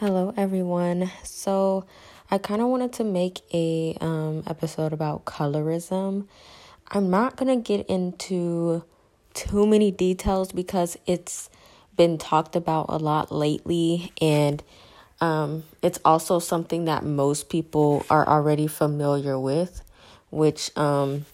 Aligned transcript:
Hello, 0.00 0.34
everyone. 0.36 1.10
So, 1.22 1.86
I 2.30 2.36
kind 2.36 2.60
of 2.60 2.68
wanted 2.68 2.92
to 2.92 3.04
make 3.04 3.40
a 3.54 3.96
um, 4.02 4.42
episode 4.46 4.92
about 4.92 5.24
colorism. 5.24 6.26
I'm 6.88 7.08
not 7.08 7.36
gonna 7.36 7.56
get 7.56 7.86
into 7.86 8.84
too 9.32 9.66
many 9.66 9.90
details 9.90 10.52
because 10.52 10.98
it's 11.06 11.48
been 11.96 12.18
talked 12.18 12.56
about 12.56 12.90
a 12.90 12.98
lot 12.98 13.32
lately, 13.32 14.12
and 14.20 14.62
um, 15.22 15.64
it's 15.80 15.98
also 16.04 16.40
something 16.40 16.84
that 16.84 17.02
most 17.02 17.48
people 17.48 18.04
are 18.10 18.28
already 18.28 18.66
familiar 18.66 19.40
with, 19.40 19.80
which 20.28 20.76
um, 20.76 21.24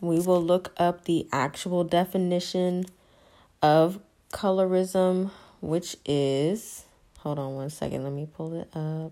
we 0.00 0.20
will 0.20 0.40
look 0.40 0.72
up 0.76 1.06
the 1.06 1.26
actual 1.32 1.82
definition 1.82 2.86
of 3.60 3.98
colorism, 4.32 5.32
which 5.60 5.96
is 6.04 6.85
Hold 7.26 7.40
on 7.40 7.56
one 7.56 7.70
second. 7.70 8.04
Let 8.04 8.12
me 8.12 8.28
pull 8.32 8.54
it 8.54 8.68
up. 8.72 9.10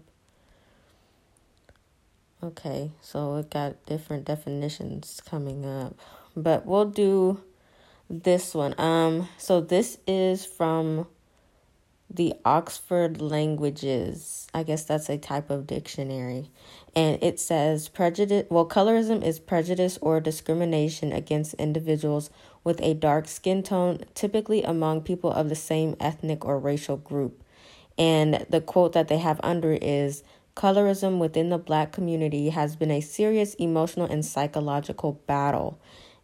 Okay, 2.45 2.93
so 3.00 3.35
it 3.35 3.50
got 3.50 3.85
different 3.86 4.25
definitions 4.25 5.21
coming 5.29 5.67
up. 5.67 5.96
But 6.36 6.64
we'll 6.64 6.85
do 6.85 7.43
this 8.08 8.55
one. 8.55 8.72
Um 8.79 9.29
so 9.36 9.61
this 9.61 9.99
is 10.07 10.46
from 10.46 11.08
the 12.08 12.35
Oxford 12.45 13.21
Languages. 13.21 14.46
I 14.55 14.63
guess 14.63 14.85
that's 14.85 15.08
a 15.08 15.19
type 15.19 15.50
of 15.50 15.67
dictionary. 15.67 16.53
And 16.94 17.21
it 17.21 17.41
says 17.41 17.89
prejudice 17.89 18.46
well 18.49 18.69
colorism 18.69 19.25
is 19.25 19.41
prejudice 19.41 19.99
or 20.00 20.21
discrimination 20.21 21.13
against 21.13 21.55
individuals 21.55 22.31
with 22.63 22.81
a 22.81 22.94
dark 22.94 23.27
skin 23.27 23.64
tone, 23.64 24.05
typically 24.14 24.63
among 24.63 25.00
people 25.00 25.33
of 25.33 25.49
the 25.49 25.57
same 25.57 25.96
ethnic 25.99 26.44
or 26.44 26.61
racial 26.61 26.96
group. 26.96 27.41
And 27.96 28.46
the 28.50 28.61
quote 28.61 28.93
that 28.93 29.08
they 29.08 29.18
have 29.18 29.40
under 29.43 29.72
is 29.72 30.22
Colorism 30.57 31.18
within 31.18 31.50
the 31.50 31.58
black 31.58 31.90
community 31.93 32.50
has 32.50 32.77
been 32.77 32.91
a 32.91 33.00
serious 33.00 33.55
emotional 33.55 34.06
and 34.06 34.24
psychological 34.24 35.20
battle. 35.27 35.80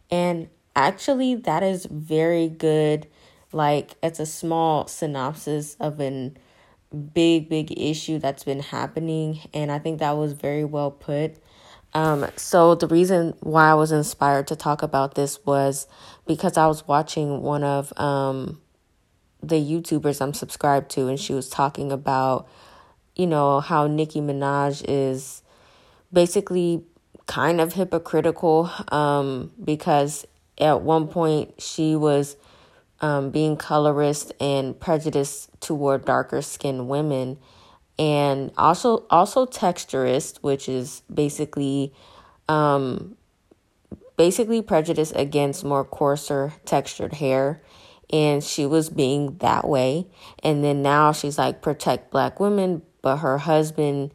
And 0.09 0.47
actually, 0.75 1.35
that 1.35 1.63
is 1.63 1.85
very 1.85 2.47
good. 2.47 3.07
Like, 3.51 3.95
it's 4.01 4.19
a 4.19 4.25
small 4.25 4.87
synopsis 4.87 5.75
of 5.79 5.99
an 5.99 6.37
big, 7.13 7.49
big 7.49 7.77
issue 7.77 8.19
that's 8.19 8.43
been 8.43 8.61
happening. 8.61 9.39
And 9.53 9.71
I 9.71 9.79
think 9.79 9.99
that 9.99 10.17
was 10.17 10.33
very 10.33 10.63
well 10.63 10.91
put. 10.91 11.35
Um, 11.93 12.25
so 12.37 12.75
the 12.75 12.87
reason 12.87 13.33
why 13.41 13.69
I 13.69 13.73
was 13.73 13.91
inspired 13.91 14.47
to 14.47 14.55
talk 14.55 14.81
about 14.81 15.15
this 15.15 15.45
was 15.45 15.87
because 16.25 16.55
I 16.55 16.67
was 16.67 16.87
watching 16.87 17.41
one 17.41 17.65
of 17.65 17.91
um 17.99 18.60
the 19.41 19.55
YouTubers 19.55 20.21
I'm 20.21 20.33
subscribed 20.33 20.91
to, 20.91 21.07
and 21.07 21.19
she 21.19 21.33
was 21.33 21.49
talking 21.49 21.91
about, 21.91 22.47
you 23.15 23.27
know, 23.27 23.59
how 23.59 23.87
Nicki 23.87 24.21
Minaj 24.21 24.85
is 24.87 25.41
basically 26.13 26.83
kind 27.27 27.61
of 27.61 27.73
hypocritical 27.73 28.69
um, 28.89 29.51
because 29.63 30.25
at 30.59 30.81
one 30.81 31.07
point 31.07 31.61
she 31.61 31.95
was 31.95 32.35
um, 32.99 33.31
being 33.31 33.57
colorist 33.57 34.33
and 34.39 34.79
prejudiced 34.79 35.49
toward 35.59 36.05
darker 36.05 36.41
skinned 36.41 36.87
women 36.87 37.37
and 37.97 38.51
also 38.57 39.05
also 39.09 39.45
texturist 39.45 40.37
which 40.41 40.67
is 40.67 41.01
basically 41.13 41.93
um, 42.47 43.15
basically 44.17 44.61
prejudice 44.61 45.11
against 45.13 45.63
more 45.63 45.83
coarser 45.83 46.53
textured 46.65 47.13
hair 47.13 47.61
and 48.11 48.43
she 48.43 48.65
was 48.65 48.89
being 48.89 49.37
that 49.37 49.67
way. 49.67 50.07
And 50.43 50.63
then 50.63 50.81
now 50.81 51.11
she's 51.11 51.37
like, 51.37 51.61
protect 51.61 52.11
black 52.11 52.39
women, 52.39 52.81
but 53.01 53.17
her 53.17 53.37
husband 53.37 54.11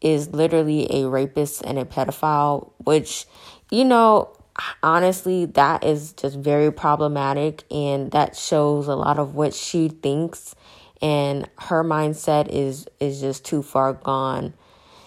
is 0.00 0.30
literally 0.30 0.86
a 0.92 1.08
rapist 1.08 1.62
and 1.64 1.78
a 1.78 1.84
pedophile, 1.84 2.72
which, 2.78 3.26
you 3.70 3.84
know, 3.84 4.36
honestly, 4.82 5.46
that 5.46 5.84
is 5.84 6.12
just 6.12 6.36
very 6.36 6.72
problematic. 6.72 7.64
And 7.70 8.10
that 8.12 8.36
shows 8.36 8.88
a 8.88 8.94
lot 8.94 9.18
of 9.18 9.34
what 9.34 9.54
she 9.54 9.88
thinks. 9.88 10.54
And 11.00 11.48
her 11.58 11.82
mindset 11.82 12.48
is 12.48 12.86
is 13.00 13.20
just 13.20 13.44
too 13.44 13.62
far 13.62 13.92
gone. 13.92 14.54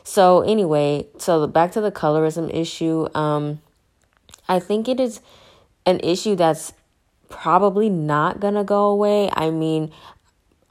So 0.04 0.42
anyway, 0.42 1.08
so 1.18 1.48
back 1.48 1.72
to 1.72 1.82
the 1.82 1.92
colorism 1.92 2.54
issue. 2.54 3.08
Um, 3.16 3.62
I 4.48 4.60
think 4.60 4.88
it 4.88 5.00
is 5.00 5.22
an 5.86 6.00
issue 6.02 6.36
that's 6.36 6.74
probably 7.30 7.90
not 7.90 8.40
gonna 8.40 8.64
go 8.64 8.86
away. 8.86 9.30
I 9.34 9.50
mean, 9.50 9.92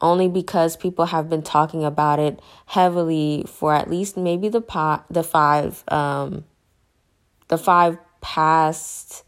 only 0.00 0.28
because 0.28 0.76
people 0.76 1.06
have 1.06 1.28
been 1.28 1.42
talking 1.42 1.84
about 1.84 2.18
it 2.18 2.40
heavily 2.66 3.44
for 3.48 3.74
at 3.74 3.88
least 3.88 4.16
maybe 4.16 4.48
the 4.48 4.60
pot 4.60 5.04
the 5.10 5.22
five 5.22 5.82
um 5.88 6.44
the 7.48 7.58
five 7.58 7.98
past 8.20 9.24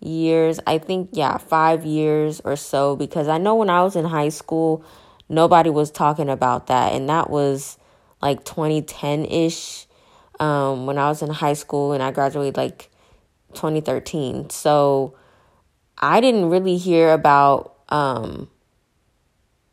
years. 0.00 0.60
I 0.66 0.78
think 0.78 1.10
yeah, 1.12 1.38
5 1.38 1.84
years 1.84 2.40
or 2.44 2.56
so 2.56 2.96
because 2.96 3.28
I 3.28 3.38
know 3.38 3.54
when 3.54 3.70
I 3.70 3.82
was 3.82 3.96
in 3.96 4.04
high 4.04 4.28
school 4.28 4.84
nobody 5.28 5.70
was 5.70 5.90
talking 5.90 6.28
about 6.28 6.68
that 6.68 6.92
and 6.92 7.08
that 7.08 7.28
was 7.28 7.78
like 8.22 8.44
2010ish 8.44 9.86
um 10.38 10.86
when 10.86 10.98
I 10.98 11.08
was 11.08 11.22
in 11.22 11.30
high 11.30 11.54
school 11.54 11.92
and 11.92 12.02
I 12.02 12.12
graduated 12.12 12.56
like 12.56 12.90
2013. 13.54 14.50
So 14.50 15.14
I 15.98 16.20
didn't 16.20 16.50
really 16.50 16.76
hear 16.76 17.12
about 17.12 17.74
um, 17.88 18.50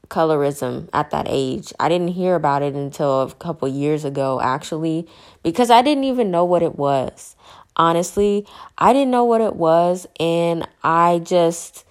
colorism 0.07 0.89
at 0.93 1.11
that 1.11 1.27
age. 1.29 1.73
I 1.79 1.89
didn't 1.89 2.09
hear 2.09 2.35
about 2.35 2.61
it 2.61 2.75
until 2.75 3.21
a 3.21 3.33
couple 3.33 3.67
years 3.67 4.05
ago, 4.05 4.39
actually, 4.41 5.07
because 5.41 5.69
I 5.69 5.81
didn't 5.81 6.05
even 6.05 6.31
know 6.31 6.45
what 6.45 6.63
it 6.63 6.75
was. 6.75 7.35
Honestly, 7.75 8.45
I 8.77 8.93
didn't 8.93 9.11
know 9.11 9.25
what 9.25 9.41
it 9.41 9.55
was, 9.55 10.05
and 10.19 10.67
I 10.83 11.19
just 11.19 11.85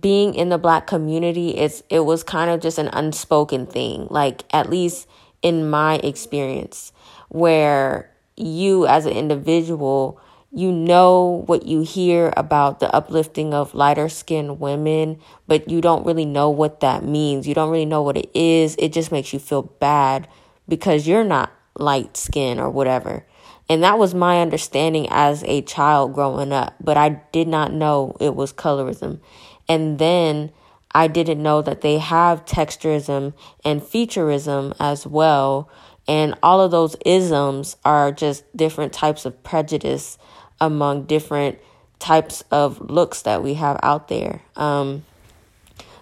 being 0.00 0.34
in 0.34 0.48
the 0.48 0.58
black 0.58 0.86
community 0.86 1.50
it's 1.56 1.82
it 1.90 2.00
was 2.00 2.22
kind 2.22 2.50
of 2.50 2.60
just 2.60 2.78
an 2.78 2.88
unspoken 2.94 3.66
thing 3.66 4.06
like 4.10 4.42
at 4.50 4.70
least 4.70 5.06
in 5.42 5.68
my 5.68 5.96
experience 5.96 6.90
where 7.28 8.10
you 8.36 8.86
as 8.86 9.04
an 9.04 9.12
individual 9.12 10.18
you 10.54 10.70
know 10.70 11.42
what 11.46 11.66
you 11.66 11.82
hear 11.82 12.32
about 12.36 12.78
the 12.78 12.94
uplifting 12.94 13.52
of 13.52 13.74
lighter 13.74 14.08
skinned 14.08 14.60
women, 14.60 15.18
but 15.48 15.68
you 15.68 15.80
don't 15.80 16.06
really 16.06 16.24
know 16.24 16.48
what 16.48 16.78
that 16.80 17.02
means. 17.02 17.48
You 17.48 17.54
don't 17.54 17.70
really 17.70 17.84
know 17.84 18.02
what 18.02 18.16
it 18.16 18.30
is. 18.34 18.76
It 18.78 18.92
just 18.92 19.10
makes 19.10 19.32
you 19.32 19.40
feel 19.40 19.62
bad 19.62 20.28
because 20.68 21.08
you're 21.08 21.24
not 21.24 21.52
light 21.76 22.16
skinned 22.16 22.60
or 22.60 22.70
whatever. 22.70 23.26
And 23.68 23.82
that 23.82 23.98
was 23.98 24.14
my 24.14 24.40
understanding 24.40 25.08
as 25.10 25.42
a 25.44 25.62
child 25.62 26.14
growing 26.14 26.52
up, 26.52 26.74
but 26.80 26.96
I 26.96 27.20
did 27.32 27.48
not 27.48 27.72
know 27.72 28.16
it 28.20 28.36
was 28.36 28.52
colorism. 28.52 29.20
And 29.68 29.98
then 29.98 30.52
I 30.94 31.08
didn't 31.08 31.42
know 31.42 31.62
that 31.62 31.80
they 31.80 31.98
have 31.98 32.44
texturism 32.44 33.32
and 33.64 33.82
featureism 33.82 34.76
as 34.78 35.04
well. 35.04 35.68
And 36.06 36.36
all 36.42 36.60
of 36.60 36.70
those 36.70 36.94
isms 37.04 37.76
are 37.84 38.12
just 38.12 38.44
different 38.56 38.92
types 38.92 39.24
of 39.24 39.42
prejudice 39.42 40.18
among 40.60 41.04
different 41.04 41.58
types 41.98 42.44
of 42.50 42.80
looks 42.90 43.22
that 43.22 43.42
we 43.42 43.54
have 43.54 43.78
out 43.82 44.08
there. 44.08 44.42
Um, 44.56 45.04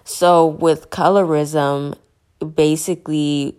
so, 0.03 0.47
with 0.47 0.89
colorism, 0.89 1.97
basically 2.55 3.57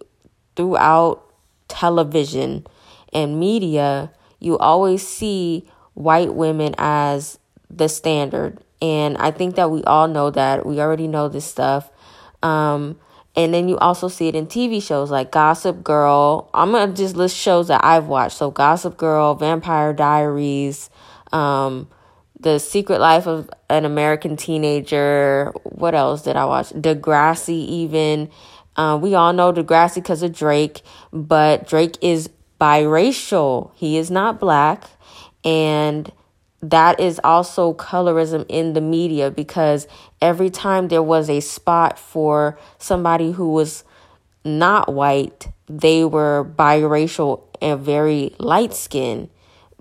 throughout 0.57 1.25
television 1.69 2.67
and 3.13 3.41
media, 3.41 4.13
you 4.41 4.59
always 4.59 5.07
see 5.07 5.69
white 5.95 6.35
women 6.35 6.75
as 6.77 7.39
the 7.71 7.89
standard. 7.89 8.59
And 8.83 9.17
I 9.17 9.31
think 9.31 9.55
that 9.55 9.71
we 9.71 9.83
all 9.85 10.07
know 10.07 10.31
that. 10.31 10.67
We 10.67 10.81
already 10.81 11.09
know 11.09 11.29
this 11.29 11.47
stuff. 11.47 11.91
Um, 12.43 12.99
and 13.37 13.53
then 13.53 13.69
you 13.69 13.77
also 13.79 14.09
see 14.09 14.29
it 14.29 14.35
in 14.35 14.47
TV 14.47 14.83
shows 14.83 15.11
like 15.11 15.33
Gossip 15.33 15.83
Girl. 15.83 16.49
I'm 16.55 16.71
going 16.71 16.91
to 16.91 16.97
just 16.97 17.17
list 17.17 17.37
shows 17.37 17.69
that 17.69 17.85
I've 17.85 18.07
watched. 18.07 18.37
So, 18.37 18.51
Gossip 18.51 18.97
Girl, 18.97 19.35
Vampire 19.35 19.93
Diaries, 19.93 20.89
um, 21.33 21.89
The 22.39 22.59
Secret 22.59 23.01
Life 23.01 23.27
of 23.27 23.51
an 23.69 23.85
American 23.85 24.37
Teenager. 24.37 25.53
What 25.65 25.95
else 25.95 26.23
did 26.23 26.37
I 26.37 26.45
watch? 26.45 26.71
Degrassi, 26.71 27.67
even. 27.67 28.31
Uh, 28.77 28.99
we 29.01 29.15
all 29.15 29.33
know 29.33 29.53
Degrassi 29.53 29.97
because 29.97 30.23
of 30.23 30.33
Drake, 30.33 30.83
but 31.13 31.67
Drake 31.67 31.97
is 32.03 32.31
biracial. 32.61 33.73
He 33.75 33.97
is 33.99 34.11
not 34.11 34.39
black. 34.39 34.85
And 35.45 36.11
that 36.71 37.01
is 37.01 37.21
also 37.25 37.75
colorism 37.75 38.47
in 38.49 38.73
the 38.73 38.81
media 38.81 39.31
because 39.31 39.87
every 40.21 40.51
time 40.51 40.89
there 40.89 41.03
was 41.03 41.29
a 41.29 41.41
spot 41.41 41.99
for 41.99 42.59
somebody 42.79 43.33
who 43.33 43.53
was 43.53 43.85
not 44.45 44.93
white, 44.93 45.49
they 45.69 46.05
were 46.05 46.45
biracial 46.57 47.43
and 47.61 47.81
very 47.81 48.35
light 48.39 48.75
skinned 48.75 49.29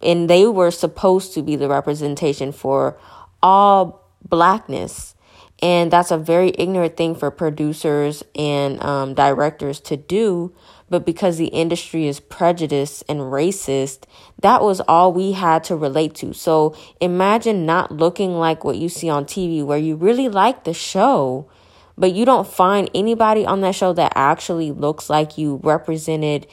and 0.01 0.29
they 0.29 0.45
were 0.45 0.71
supposed 0.71 1.33
to 1.33 1.41
be 1.41 1.55
the 1.55 1.67
representation 1.69 2.51
for 2.51 2.97
all 3.41 4.01
blackness 4.27 5.15
And 5.61 5.91
that's 5.91 6.11
a 6.11 6.17
very 6.17 6.51
ignorant 6.57 6.97
thing 6.97 7.15
for 7.15 7.31
producers 7.31 8.23
and 8.35 8.83
um, 8.83 9.13
directors 9.13 9.79
to 9.81 9.95
do. 9.95 10.51
But 10.93 11.07
because 11.07 11.37
the 11.37 11.47
industry 11.47 12.05
is 12.05 12.19
prejudiced 12.19 13.03
and 13.09 13.19
racist, 13.19 14.03
that 14.41 14.61
was 14.61 14.79
all 14.81 15.11
we 15.11 15.31
had 15.31 15.63
to 15.63 15.75
relate 15.75 16.13
to. 16.17 16.33
So 16.33 16.75
imagine 17.01 17.65
not 17.65 17.91
looking 17.91 18.35
like 18.35 18.63
what 18.63 18.77
you 18.77 18.89
see 18.89 19.09
on 19.09 19.25
TV, 19.25 19.65
where 19.65 19.79
you 19.79 19.95
really 19.95 20.29
like 20.29 20.65
the 20.65 20.73
show, 20.75 21.49
but 21.97 22.13
you 22.13 22.25
don't 22.25 22.47
find 22.47 22.91
anybody 22.93 23.43
on 23.43 23.61
that 23.61 23.73
show 23.73 23.91
that 23.93 24.13
actually 24.13 24.71
looks 24.71 25.09
like 25.09 25.35
you 25.35 25.59
represented 25.63 26.45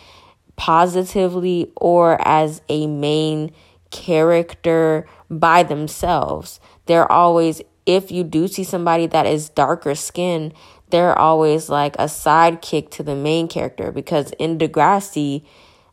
positively 0.56 1.70
or 1.76 2.16
as 2.26 2.62
a 2.70 2.86
main 2.86 3.52
character 3.90 5.06
by 5.28 5.64
themselves. 5.64 6.60
They're 6.86 7.12
always, 7.12 7.60
if 7.84 8.10
you 8.10 8.24
do 8.24 8.48
see 8.48 8.64
somebody 8.64 9.06
that 9.08 9.26
is 9.26 9.50
darker 9.50 9.94
skin, 9.94 10.54
they're 10.90 11.18
always 11.18 11.68
like 11.68 11.96
a 11.96 12.04
sidekick 12.04 12.90
to 12.90 13.02
the 13.02 13.14
main 13.14 13.48
character 13.48 13.92
because 13.92 14.32
in 14.38 14.58
Degrassi, 14.58 15.44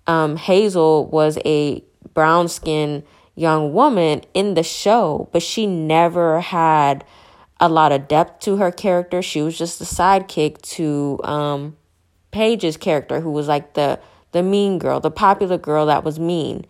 um, 0.06 0.38
Hazel 0.38 1.08
was 1.08 1.38
a 1.46 1.84
brown 2.14 2.48
skinned 2.48 3.04
young 3.36 3.74
woman 3.74 4.22
in 4.34 4.56
the 4.56 4.64
show, 4.64 5.30
but 5.32 5.44
she 5.44 5.68
never 5.68 6.42
had 6.42 7.06
a 7.60 7.70
lot 7.70 7.92
of 7.92 8.08
depth 8.08 8.42
to 8.42 8.58
her 8.58 8.72
character. 8.72 9.22
She 9.22 9.42
was 9.42 9.58
just 9.58 9.82
a 9.82 9.84
sidekick 9.84 10.62
to 10.74 11.20
um, 11.24 11.78
Paige's 12.32 12.78
character, 12.78 13.20
who 13.20 13.32
was 13.32 13.48
like 13.48 13.74
the 13.74 14.00
the 14.32 14.44
mean 14.44 14.78
girl, 14.78 15.00
the 15.00 15.12
popular 15.12 15.58
girl 15.58 15.86
that 15.86 16.04
was 16.04 16.20
mean. 16.20 16.66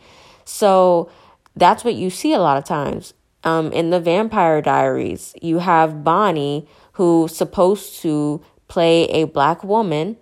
So 0.46 1.10
that's 1.56 1.84
what 1.84 1.96
you 1.96 2.10
see 2.10 2.34
a 2.34 2.40
lot 2.40 2.58
of 2.58 2.64
times. 2.64 3.14
Um, 3.44 3.72
in 3.72 3.90
the 3.90 4.00
Vampire 4.00 4.62
Diaries, 4.62 5.34
you 5.42 5.60
have 5.60 6.04
Bonnie, 6.04 6.68
who's 6.98 7.36
supposed 7.36 8.02
to 8.02 8.42
play 8.68 9.04
a 9.06 9.26
black 9.26 9.64
woman. 9.64 10.18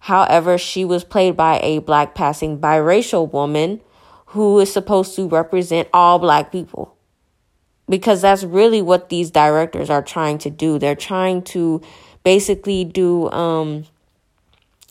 However, 0.00 0.58
she 0.58 0.84
was 0.84 1.04
played 1.04 1.36
by 1.36 1.60
a 1.62 1.78
black 1.78 2.16
passing 2.16 2.58
biracial 2.58 3.30
woman 3.30 3.80
who 4.26 4.58
is 4.58 4.72
supposed 4.72 5.14
to 5.14 5.28
represent 5.28 5.88
all 5.92 6.18
black 6.18 6.50
people. 6.50 6.96
Because 7.88 8.22
that's 8.22 8.42
really 8.42 8.82
what 8.82 9.08
these 9.08 9.30
directors 9.30 9.88
are 9.88 10.02
trying 10.02 10.38
to 10.38 10.50
do. 10.50 10.80
They're 10.80 10.96
trying 10.96 11.42
to 11.54 11.80
basically 12.24 12.84
do 12.84 13.30
um, 13.30 13.84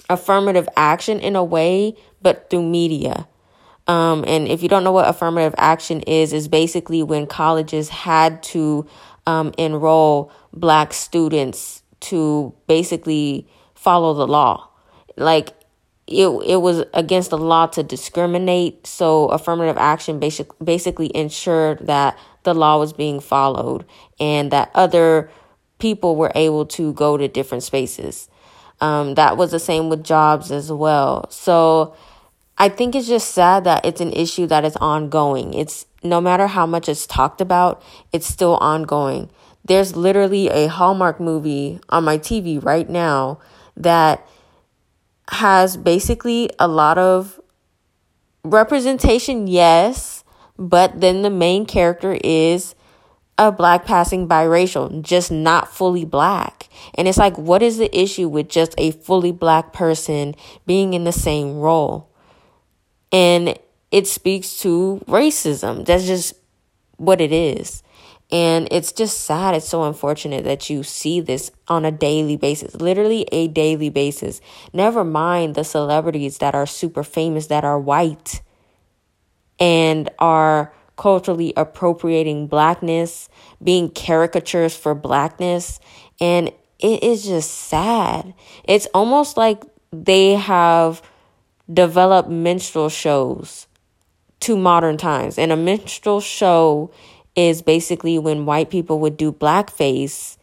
affirmative 0.10 0.70
action 0.78 1.20
in 1.20 1.36
a 1.36 1.44
way, 1.44 1.98
but 2.22 2.50
through 2.50 2.64
media. 2.64 3.28
Um, 3.88 4.24
and 4.26 4.48
if 4.48 4.64
you 4.64 4.70
don't 4.70 4.86
know 4.86 4.94
what 4.94 5.10
affirmative 5.10 5.54
action 5.58 6.00
is, 6.04 6.32
is 6.32 6.48
basically 6.48 7.04
when 7.04 7.28
colleges 7.28 7.90
had 7.90 8.42
to 8.44 8.88
um, 9.28 9.54
enroll 9.58 10.32
black 10.56 10.94
students 10.94 11.84
to 12.00 12.54
basically 12.68 13.48
follow 13.74 14.14
the 14.14 14.28
law. 14.28 14.70
Like 15.18 15.50
it, 16.08 16.28
it 16.28 16.62
was 16.62 16.84
against 16.94 17.30
the 17.30 17.38
law 17.38 17.68
to 17.68 17.84
discriminate. 17.84 18.86
So 18.88 19.28
affirmative 19.28 19.78
action 19.78 20.20
basic, 20.20 20.48
basically 20.64 21.16
ensured 21.16 21.88
that 21.88 22.18
the 22.44 22.54
law 22.54 22.80
was 22.80 22.94
being 22.94 23.20
followed 23.20 23.86
and 24.20 24.52
that 24.52 24.72
other 24.76 25.30
people 25.80 26.16
were 26.16 26.32
able 26.36 26.66
to 26.66 26.94
go 26.94 27.18
to 27.18 27.28
different 27.28 27.64
spaces. 27.64 28.30
Um, 28.82 29.16
that 29.16 29.38
was 29.38 29.52
the 29.52 29.60
same 29.60 29.90
with 29.90 30.04
jobs 30.04 30.52
as 30.52 30.72
well. 30.72 31.30
So 31.32 31.96
I 32.58 32.70
think 32.70 32.96
it's 32.96 33.08
just 33.08 33.32
sad 33.32 33.64
that 33.64 33.86
it's 33.86 34.02
an 34.02 34.14
issue 34.14 34.48
that 34.48 34.64
is 34.64 34.76
ongoing. 34.78 35.54
It's 35.54 35.86
no 36.04 36.22
matter 36.22 36.48
how 36.48 36.66
much 36.66 36.88
it's 36.88 37.08
talked 37.08 37.42
about, 37.42 37.82
it's 38.14 38.28
still 38.28 38.58
ongoing. 38.58 39.30
There's 39.66 39.96
literally 39.96 40.48
a 40.50 40.68
Hallmark 40.68 41.20
movie 41.20 41.80
on 41.90 42.04
my 42.04 42.18
TV 42.18 42.64
right 42.64 42.90
now 42.90 43.40
that 43.76 44.26
has 45.30 45.76
basically 45.76 46.50
a 46.60 46.68
lot 46.68 46.98
of 46.98 47.40
representation, 48.44 49.48
yes, 49.48 50.24
but 50.58 51.02
then 51.02 51.24
the 51.24 51.32
main 51.32 51.66
character 51.66 52.18
is 52.24 52.76
a 53.38 53.52
black 53.52 53.86
passing 53.86 54.28
biracial, 54.28 55.02
just 55.02 55.32
not 55.32 55.68
fully 55.68 56.06
black. 56.06 56.70
And 56.94 57.08
it's 57.08 57.18
like, 57.18 57.38
what 57.38 57.62
is 57.62 57.78
the 57.78 57.96
issue 57.98 58.30
with 58.30 58.48
just 58.48 58.74
a 58.78 58.92
fully 58.92 59.32
black 59.32 59.74
person 59.74 60.36
being 60.66 60.94
in 60.94 61.04
the 61.04 61.12
same 61.12 61.60
role? 61.60 62.10
And 63.12 63.58
it 63.92 64.08
speaks 64.08 64.60
to 64.60 65.04
racism. 65.08 65.86
That's 65.86 66.06
just 66.06 66.36
what 66.98 67.20
it 67.20 67.32
is. 67.32 67.84
And 68.32 68.68
it's 68.72 68.92
just 68.92 69.22
sad. 69.22 69.54
It's 69.54 69.68
so 69.68 69.84
unfortunate 69.84 70.44
that 70.46 70.70
you 70.70 70.82
see 70.84 71.22
this 71.22 71.52
on 71.68 71.86
a 71.86 71.92
daily 71.92 72.38
basis, 72.38 72.76
literally 72.76 73.28
a 73.32 73.48
daily 73.48 73.90
basis. 73.90 74.42
Never 74.74 75.04
mind 75.04 75.56
the 75.56 75.64
celebrities 75.64 76.40
that 76.40 76.56
are 76.56 76.66
super 76.66 77.04
famous 77.04 77.48
that 77.48 77.64
are 77.64 77.80
white 77.80 78.42
and 79.60 80.10
are 80.18 80.74
culturally 80.98 81.54
appropriating 81.56 82.48
blackness, 82.48 83.30
being 83.64 83.90
caricatures 83.90 84.76
for 84.76 84.96
blackness. 84.96 85.80
And 86.20 86.52
it 86.80 87.04
is 87.04 87.26
just 87.26 87.52
sad. 87.52 88.34
It's 88.64 88.88
almost 88.94 89.38
like 89.38 89.64
they 89.92 90.32
have 90.32 91.02
developed 91.72 92.30
minstrel 92.30 92.90
shows 92.90 93.68
to 94.42 94.58
modern 94.58 94.98
times. 94.98 95.38
And 95.38 95.52
a 95.52 95.58
minstrel 95.58 96.22
show 96.22 96.92
is 97.36 97.62
basically 97.62 98.18
when 98.18 98.46
white 98.46 98.70
people 98.70 99.00
would 99.00 99.18
do 99.18 99.32
blackface 99.32 100.38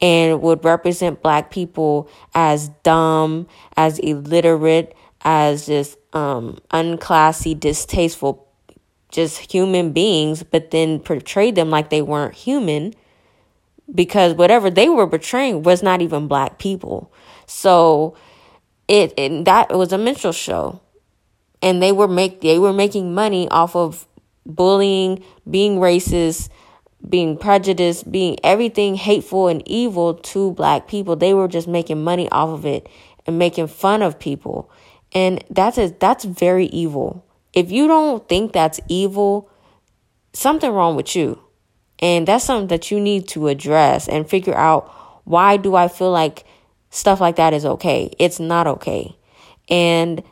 and 0.00 0.42
would 0.42 0.64
represent 0.64 1.22
black 1.22 1.50
people 1.50 2.08
as 2.34 2.68
dumb, 2.82 3.46
as 3.76 3.98
illiterate, 4.00 4.94
as 5.22 5.66
just 5.66 5.96
um, 6.12 6.58
unclassy, 6.70 7.58
distasteful, 7.58 8.46
just 9.10 9.52
human 9.52 9.92
beings, 9.92 10.42
but 10.42 10.70
then 10.70 10.98
portray 10.98 11.50
them 11.50 11.70
like 11.70 11.90
they 11.90 12.02
weren't 12.02 12.34
human 12.34 12.94
because 13.94 14.34
whatever 14.34 14.70
they 14.70 14.88
were 14.88 15.06
portraying 15.06 15.62
was 15.62 15.82
not 15.82 16.02
even 16.02 16.26
black 16.26 16.58
people. 16.58 17.12
So 17.46 18.16
it, 18.88 19.14
it 19.16 19.44
that 19.44 19.70
was 19.70 19.92
a 19.92 19.98
minstrel 19.98 20.32
show 20.32 20.80
and 21.62 21.82
they 21.82 21.92
were 21.92 22.08
make 22.08 22.42
they 22.42 22.58
were 22.58 22.72
making 22.72 23.14
money 23.14 23.48
off 23.48 23.74
of 23.74 24.06
bullying 24.46 25.22
being 25.48 25.78
racist 25.78 26.48
being 27.08 27.36
prejudiced 27.36 28.10
being 28.10 28.36
everything 28.42 28.94
hateful 28.94 29.48
and 29.48 29.66
evil 29.66 30.14
to 30.14 30.52
black 30.52 30.88
people 30.88 31.16
they 31.16 31.34
were 31.34 31.48
just 31.48 31.68
making 31.68 32.02
money 32.02 32.28
off 32.30 32.48
of 32.48 32.64
it 32.64 32.88
and 33.26 33.38
making 33.38 33.66
fun 33.66 34.02
of 34.02 34.18
people 34.18 34.70
and 35.12 35.42
that's 35.50 35.78
that's 35.98 36.24
very 36.24 36.66
evil 36.66 37.24
if 37.52 37.70
you 37.70 37.86
don't 37.86 38.28
think 38.28 38.52
that's 38.52 38.80
evil 38.88 39.50
something 40.32 40.70
wrong 40.70 40.96
with 40.96 41.14
you 41.14 41.38
and 42.00 42.26
that's 42.28 42.44
something 42.44 42.68
that 42.68 42.90
you 42.90 42.98
need 43.00 43.28
to 43.28 43.48
address 43.48 44.08
and 44.08 44.28
figure 44.28 44.54
out 44.54 44.90
why 45.24 45.56
do 45.56 45.74
i 45.74 45.88
feel 45.88 46.10
like 46.10 46.44
stuff 46.94 47.20
like 47.20 47.36
that 47.36 47.52
is 47.52 47.66
okay. 47.66 48.10
It's 48.18 48.38
not 48.38 48.66
okay. 48.66 49.16
And 49.68 50.22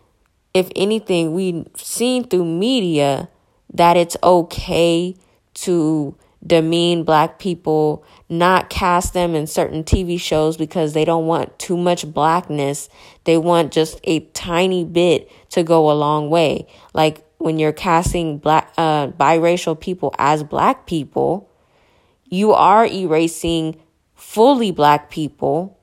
if 0.55 0.71
anything, 0.77 1.35
we've 1.35 1.67
seen 1.77 2.25
through 2.29 2.45
media 2.45 3.29
that 3.73 3.97
it's 3.97 4.17
okay 4.23 5.17
to 5.55 6.17
demean 6.45 7.05
black 7.05 7.39
people, 7.39 8.05
not 8.29 8.69
cast 8.69 9.15
them 9.15 9.35
in 9.35 9.47
certain 9.47 9.85
TV 9.85 10.19
shows 10.19 10.57
because 10.57 10.93
they 10.93 11.05
don't 11.05 11.27
want 11.27 11.59
too 11.59 11.77
much 11.77 12.13
blackness. 12.13 12.89
They 13.25 13.39
want 13.39 13.73
just 13.73 14.01
a 14.05 14.21
tiny 14.21 14.85
bit 14.85 15.31
to 15.51 15.63
go 15.63 15.91
a 15.91 15.95
long 15.95 16.31
way. 16.31 16.67
Like 16.95 17.25
when 17.39 17.59
you're 17.59 17.73
casting 17.73 18.39
black 18.39 18.73
uh 18.77 19.09
biracial 19.09 19.79
people 19.79 20.15
as 20.19 20.43
black 20.43 20.87
people, 20.87 21.49
you 22.25 22.53
are 22.53 22.87
erasing 22.87 23.81
fully 24.15 24.71
black 24.71 25.11
people 25.11 25.79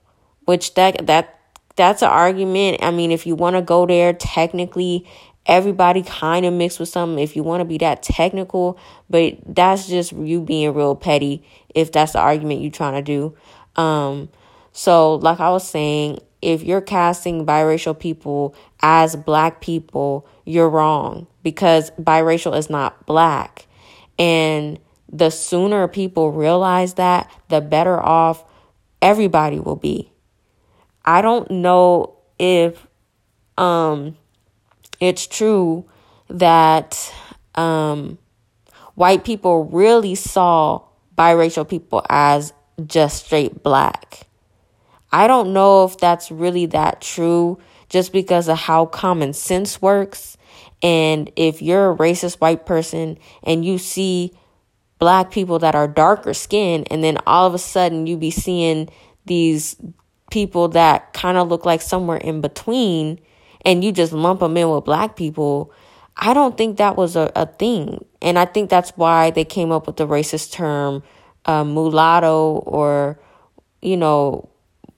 which 0.50 0.74
that 0.74 1.05
that 1.05 1.39
that's 1.75 2.01
an 2.01 2.10
argument. 2.10 2.79
I 2.81 2.89
mean, 2.89 3.12
if 3.12 3.27
you 3.27 3.36
want 3.36 3.55
to 3.55 3.62
go 3.62 3.86
there, 3.86 4.13
technically 4.13 5.08
everybody 5.46 6.03
kind 6.03 6.46
of 6.46 6.53
mixed 6.53 6.79
with 6.79 6.89
something 6.89 7.19
if 7.19 7.36
you 7.36 7.43
want 7.43 7.62
to 7.62 7.65
be 7.65 7.77
that 7.79 8.03
technical, 8.03 8.77
but 9.10 9.38
that's 9.46 9.88
just 9.88 10.12
you 10.12 10.41
being 10.41 10.74
real 10.74 10.96
petty 10.96 11.43
if 11.74 11.91
that's 11.91 12.13
the 12.13 12.19
argument 12.19 12.62
you're 12.62 12.72
trying 12.72 12.93
to 12.93 13.01
do. 13.01 13.36
Um 13.81 14.29
so 14.72 15.15
like 15.15 15.39
I 15.39 15.50
was 15.50 15.67
saying, 15.67 16.19
if 16.41 16.63
you're 16.63 16.81
casting 16.81 17.46
biracial 17.46 17.98
people 17.98 18.55
as 18.81 19.15
black 19.15 19.62
people, 19.62 20.27
you're 20.46 20.69
wrong 20.69 21.27
because 21.43 21.91
biracial 21.91 22.58
is 22.58 22.69
not 22.69 23.05
black. 23.05 23.67
And 24.17 24.79
the 25.12 25.29
sooner 25.31 25.88
people 25.88 26.31
realize 26.31 26.96
that, 26.96 27.29
the 27.50 27.62
better 27.62 28.00
off 28.00 28.43
everybody 29.01 29.60
will 29.60 29.75
be. 29.75 30.12
I 31.03 31.22
don't 31.22 31.50
know 31.50 32.17
if 32.38 32.86
um 33.58 34.15
it's 35.00 35.27
true 35.27 35.86
that 36.29 37.13
um 37.56 38.18
white 38.96 39.24
people 39.24 39.65
really 39.65 40.15
saw 40.15 40.82
biracial 41.18 41.68
people 41.68 42.06
as 42.10 42.53
just 42.86 43.25
straight 43.25 43.63
black. 43.63 44.27
I 45.12 45.27
don't 45.27 45.53
know 45.53 45.86
if 45.86 45.98
that's 45.98 46.32
really 46.32 46.65
that 46.68 47.01
true 47.01 47.60
just 47.89 48.13
because 48.13 48.48
of 48.48 48.58
how 48.58 48.86
common 48.86 49.34
sense 49.34 49.82
works. 49.82 50.38
And 50.82 51.32
if 51.36 51.62
you're 51.62 51.91
a 51.91 51.96
racist 51.96 52.36
white 52.39 52.65
person 52.65 53.18
and 53.44 53.65
you 53.65 53.77
see 53.77 54.34
black 55.00 55.32
people 55.32 55.60
that 55.60 55.75
are 55.75 55.88
darker 55.88 56.34
skinned, 56.34 56.88
and 56.91 57.03
then 57.03 57.18
all 57.25 57.48
of 57.48 57.53
a 57.53 57.58
sudden 57.58 58.06
you 58.06 58.18
be 58.18 58.32
seeing 58.32 58.89
these 59.25 59.75
people 60.29 60.68
that 60.70 61.13
kind 61.13 61.38
of 61.38 61.48
look 61.48 61.65
like 61.65 61.82
somewhere 61.82 62.18
in 62.18 62.41
between, 62.41 63.20
and 63.69 63.83
you 63.83 63.91
just 63.91 64.11
lump 64.13 64.39
them 64.39 64.57
in 64.57 64.67
with 64.67 64.83
black 64.83 65.15
people, 65.15 65.71
I 66.17 66.33
don't 66.33 66.57
think 66.57 66.77
that 66.77 66.95
was 66.95 67.15
a, 67.15 67.31
a 67.35 67.45
thing. 67.45 68.03
And 68.19 68.39
I 68.39 68.45
think 68.45 68.71
that's 68.71 68.89
why 68.95 69.29
they 69.29 69.45
came 69.45 69.71
up 69.71 69.85
with 69.85 69.97
the 69.97 70.07
racist 70.07 70.51
term 70.51 71.03
uh, 71.45 71.63
mulatto 71.63 72.63
or, 72.65 73.19
you 73.83 73.95
know, 73.95 74.49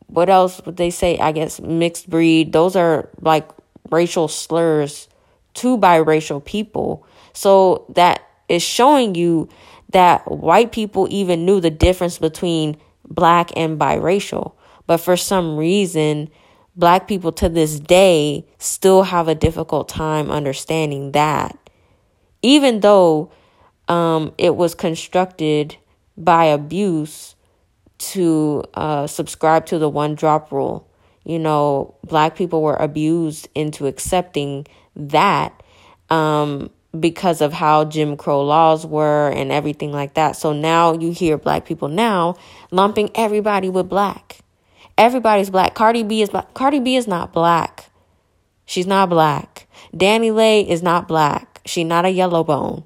what 0.08 0.30
else 0.30 0.62
would 0.66 0.78
they 0.78 0.90
say? 0.90 1.18
I 1.20 1.34
guess 1.34 1.60
mixed 1.60 2.10
breed. 2.10 2.54
Those 2.54 2.78
are 2.78 3.10
like 3.20 3.50
racial 3.90 4.30
slurs 4.30 5.10
to 5.56 5.78
biracial 5.78 6.44
people. 6.44 7.06
So 7.34 7.86
that 7.96 8.22
is 8.48 8.64
showing 8.64 9.16
you 9.16 9.50
that 9.92 10.30
white 10.32 10.72
people 10.72 11.10
even 11.12 11.46
knew 11.46 11.60
the 11.60 11.70
difference 11.70 12.18
between 12.20 12.78
black 13.06 13.52
and 13.58 13.78
biracial. 13.78 14.54
But 14.88 14.98
for 14.98 15.18
some 15.18 15.58
reason, 15.58 16.30
black 16.82 17.08
people 17.08 17.32
to 17.32 17.48
this 17.48 17.80
day 17.80 18.46
still 18.58 19.04
have 19.04 19.30
a 19.30 19.36
difficult 19.36 19.88
time 19.88 20.30
understanding 20.30 21.14
that. 21.14 21.58
Even 22.42 22.82
though 22.82 23.32
um, 23.88 24.34
it 24.38 24.58
was 24.58 24.76
constructed 24.76 25.78
by 26.18 26.46
abuse 26.46 27.36
to 28.00 28.64
uh, 28.74 29.08
subscribe 29.08 29.66
to 29.68 29.78
the 29.78 29.88
one 29.88 30.16
drop 30.16 30.52
rule. 30.52 30.90
You 31.24 31.38
know, 31.38 31.96
black 32.04 32.36
people 32.36 32.64
were 32.64 32.76
abused 32.76 33.48
into 33.54 33.86
accepting 33.86 34.66
that. 34.96 35.64
Um, 36.10 36.72
because 37.00 37.40
of 37.40 37.54
how 37.54 37.86
Jim 37.86 38.18
Crow 38.18 38.44
laws 38.44 38.86
were 38.86 39.30
and 39.30 39.50
everything 39.50 39.94
like 39.94 40.16
that. 40.16 40.36
So 40.36 40.52
now 40.52 40.92
you 40.92 41.12
hear 41.12 41.38
black 41.38 41.64
people 41.64 41.88
now 41.88 42.36
lumping 42.70 43.12
everybody 43.16 43.70
with 43.70 43.88
black. 43.88 44.40
Everybody's 44.98 45.50
black. 45.50 45.74
Cardi 45.74 46.04
B 46.04 46.22
is 46.22 46.30
black. 46.30 46.54
Cardi 46.54 46.80
B 46.80 46.96
is 46.96 47.08
not 47.08 47.34
black. 47.34 47.90
She's 48.66 48.88
not 48.88 49.10
black. 49.10 49.68
DaniLeigh 49.94 50.68
is 50.68 50.82
not 50.82 51.08
black. 51.08 51.62
She's 51.66 51.86
not 51.86 52.06
a 52.06 52.10
yellow 52.10 52.44
bone. 52.44 52.84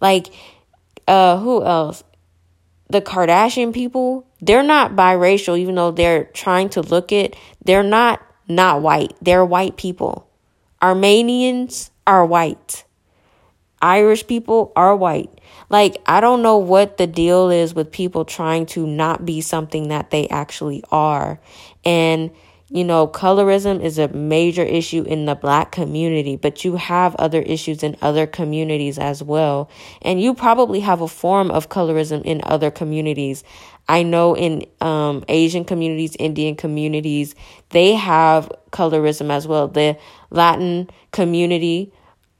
Like, 0.00 0.28
uh, 1.08 1.38
who 1.38 1.64
else? 1.64 2.04
The 2.90 3.00
Kardashian 3.00 3.72
people, 3.72 4.26
they're 4.40 4.62
not 4.62 4.92
biracial, 4.92 5.58
even 5.58 5.76
though 5.76 5.90
they're 5.90 6.24
trying 6.24 6.68
to 6.70 6.82
look 6.82 7.12
it. 7.12 7.36
They're 7.64 7.82
not 7.82 8.20
not 8.48 8.82
white. 8.82 9.14
They're 9.22 9.44
white 9.44 9.76
people. 9.76 10.28
Armenians 10.82 11.90
are 12.06 12.26
white. 12.26 12.84
Irish 13.80 14.26
people 14.26 14.72
are 14.76 14.94
white. 14.94 15.31
Like, 15.68 15.96
I 16.06 16.20
don't 16.20 16.42
know 16.42 16.58
what 16.58 16.98
the 16.98 17.06
deal 17.06 17.50
is 17.50 17.74
with 17.74 17.90
people 17.90 18.24
trying 18.24 18.66
to 18.66 18.86
not 18.86 19.24
be 19.24 19.40
something 19.40 19.88
that 19.88 20.10
they 20.10 20.28
actually 20.28 20.82
are. 20.90 21.40
And, 21.84 22.30
you 22.68 22.84
know, 22.84 23.06
colorism 23.06 23.82
is 23.82 23.98
a 23.98 24.08
major 24.08 24.62
issue 24.62 25.02
in 25.02 25.26
the 25.26 25.34
black 25.34 25.72
community, 25.72 26.36
but 26.36 26.64
you 26.64 26.76
have 26.76 27.14
other 27.16 27.42
issues 27.42 27.82
in 27.82 27.96
other 28.02 28.26
communities 28.26 28.98
as 28.98 29.22
well. 29.22 29.70
And 30.00 30.20
you 30.20 30.34
probably 30.34 30.80
have 30.80 31.00
a 31.00 31.08
form 31.08 31.50
of 31.50 31.68
colorism 31.68 32.22
in 32.24 32.40
other 32.44 32.70
communities. 32.70 33.44
I 33.88 34.02
know 34.04 34.34
in 34.34 34.64
um, 34.80 35.24
Asian 35.28 35.64
communities, 35.64 36.16
Indian 36.18 36.54
communities, 36.54 37.34
they 37.70 37.94
have 37.94 38.50
colorism 38.70 39.30
as 39.30 39.46
well. 39.46 39.68
The 39.68 39.98
Latin 40.30 40.88
community, 41.10 41.92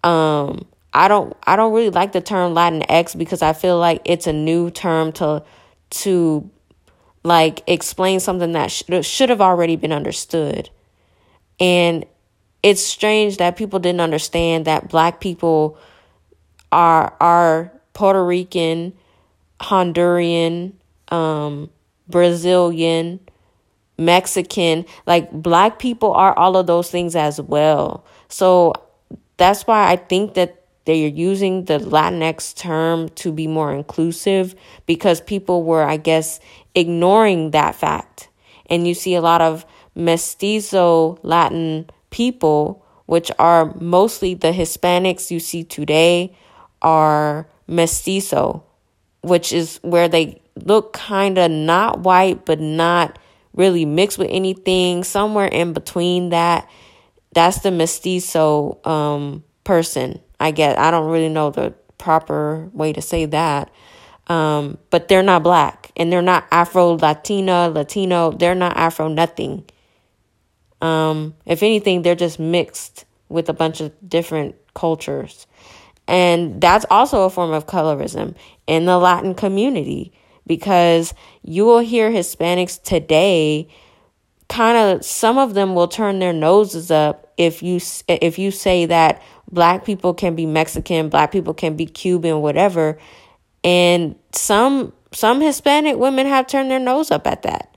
um, 0.04 0.66
I 0.94 1.08
don't 1.08 1.37
I 1.46 1.56
don't 1.56 1.72
really 1.72 1.90
like 1.90 2.12
the 2.12 2.20
term 2.20 2.54
Latin 2.54 2.88
X 2.90 3.14
because 3.14 3.42
I 3.42 3.52
feel 3.52 3.78
like 3.78 4.02
it's 4.04 4.26
a 4.26 4.32
new 4.32 4.70
term 4.70 5.12
to 5.12 5.42
to 5.90 6.50
like 7.25 7.62
explain 7.66 8.20
something 8.20 8.52
that 8.52 8.70
should 8.70 9.04
should 9.04 9.30
have 9.30 9.40
already 9.40 9.76
been 9.76 9.92
understood. 9.92 10.70
And 11.61 12.04
it's 12.62 12.82
strange 12.82 13.38
that 13.38 13.56
people 13.56 13.78
didn't 13.78 14.00
understand 14.00 14.66
that 14.66 14.88
black 14.88 15.20
people 15.20 15.78
are 16.70 17.14
are 17.20 17.72
Puerto 17.94 18.25
Rican, 18.25 18.92
Honduran, 19.61 20.72
um, 21.08 21.70
Brazilian, 22.08 23.20
Mexican. 23.99 24.84
Like 25.06 25.30
black 25.32 25.78
people 25.78 26.12
are 26.12 26.37
all 26.38 26.56
of 26.56 26.66
those 26.66 26.90
things 26.90 27.16
as 27.16 27.40
well. 27.40 28.04
So 28.28 28.75
that's 29.37 29.66
why 29.66 29.90
I 29.90 29.96
think 29.96 30.34
that 30.34 30.62
they're 30.84 31.08
using 31.08 31.64
the 31.66 31.78
Latinx 31.78 32.56
term 32.56 33.08
to 33.10 33.32
be 33.32 33.46
more 33.46 33.72
inclusive 33.72 34.54
because 34.86 35.20
people 35.20 35.62
were, 35.62 35.84
I 35.84 35.96
guess, 35.96 36.40
ignoring 36.74 37.52
that 37.52 37.74
fact. 37.74 38.28
And 38.66 38.86
you 38.86 38.94
see 38.94 39.14
a 39.14 39.20
lot 39.20 39.40
of 39.40 39.64
mestizo 39.94 41.18
Latin 41.22 41.88
people, 42.10 42.84
which 43.06 43.30
are 43.38 43.74
mostly 43.80 44.34
the 44.34 44.52
Hispanics 44.52 45.30
you 45.30 45.38
see 45.38 45.62
today, 45.62 46.36
are 46.80 47.46
mestizo, 47.66 48.64
which 49.22 49.52
is 49.52 49.78
where 49.82 50.08
they 50.08 50.40
look 50.64 50.92
kind 50.92 51.38
of 51.38 51.50
not 51.50 52.00
white, 52.00 52.44
but 52.44 52.60
not 52.60 53.18
really 53.54 53.84
mixed 53.84 54.18
with 54.18 54.28
anything, 54.30 55.04
somewhere 55.04 55.46
in 55.46 55.72
between 55.72 56.30
that. 56.30 56.68
That's 57.34 57.60
the 57.60 57.70
mestizo 57.70 58.78
um, 58.84 59.44
person. 59.64 60.20
I 60.42 60.50
get 60.50 60.78
I 60.78 60.90
don't 60.90 61.11
really 61.11 61.28
know 61.28 61.50
the 61.50 61.75
proper 61.99 62.68
way 62.72 62.92
to 62.92 63.00
say 63.00 63.26
that. 63.26 63.70
Um, 64.26 64.78
but 64.90 65.08
they're 65.08 65.22
not 65.22 65.42
black 65.42 65.90
and 65.96 66.12
they're 66.12 66.22
not 66.22 66.46
Afro 66.50 66.96
Latina, 66.96 67.68
Latino, 67.68 68.30
they're 68.32 68.54
not 68.54 68.76
Afro 68.76 69.08
nothing. 69.08 69.64
Um, 70.80 71.34
if 71.44 71.62
anything, 71.62 72.02
they're 72.02 72.14
just 72.14 72.38
mixed 72.38 73.04
with 73.28 73.49
a 73.49 73.52
bunch 73.52 73.80
of 73.80 73.92
different 74.08 74.54
cultures. 74.75 75.46
And 76.08 76.61
that's 76.61 76.87
also 76.90 77.22
a 77.22 77.30
form 77.30 77.52
of 77.52 77.66
colorism 77.66 78.34
in 78.66 78.84
the 78.84 78.99
Latin 78.99 79.34
community 79.34 80.12
because 80.46 81.14
you 81.42 81.64
will 81.64 81.80
hear 81.80 82.11
Hispanics 82.11 82.82
today 82.82 83.68
kind 84.49 84.76
of 84.76 85.04
some 85.04 85.38
of 85.38 85.54
them 85.54 85.75
will 85.75 85.88
turn 85.88 86.18
their 86.18 86.32
noses 86.32 86.90
up 86.90 87.31
if 87.42 87.62
you 87.62 87.80
if 88.08 88.38
you 88.38 88.50
say 88.50 88.87
that 88.87 89.22
black 89.50 89.84
people 89.84 90.14
can 90.14 90.34
be 90.34 90.46
Mexican, 90.46 91.08
black 91.08 91.32
people 91.32 91.54
can 91.54 91.76
be 91.76 91.87
Cuban, 91.87 92.40
whatever. 92.40 92.99
And 93.64 94.16
some 94.32 94.92
some 95.12 95.40
Hispanic 95.40 95.96
women 95.96 96.26
have 96.26 96.46
turned 96.46 96.70
their 96.70 96.78
nose 96.78 97.11
up 97.11 97.26
at 97.26 97.42
that. 97.42 97.76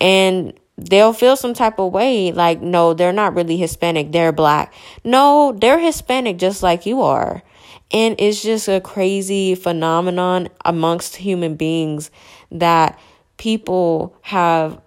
And 0.00 0.54
they'll 0.76 1.12
feel 1.12 1.36
some 1.36 1.52
type 1.52 1.78
of 1.78 1.92
way 1.92 2.32
like 2.32 2.62
no, 2.62 2.94
they're 2.94 3.12
not 3.12 3.34
really 3.34 3.56
Hispanic, 3.56 4.12
they're 4.12 4.32
black. 4.32 4.72
No, 5.04 5.52
they're 5.56 5.78
Hispanic 5.78 6.38
just 6.38 6.62
like 6.62 6.86
you 6.86 7.02
are. 7.02 7.42
And 7.92 8.14
it's 8.18 8.42
just 8.42 8.68
a 8.68 8.80
crazy 8.80 9.56
phenomenon 9.56 10.48
amongst 10.64 11.16
human 11.16 11.56
beings 11.56 12.10
that 12.52 12.98
people 13.36 14.16
have 14.22 14.80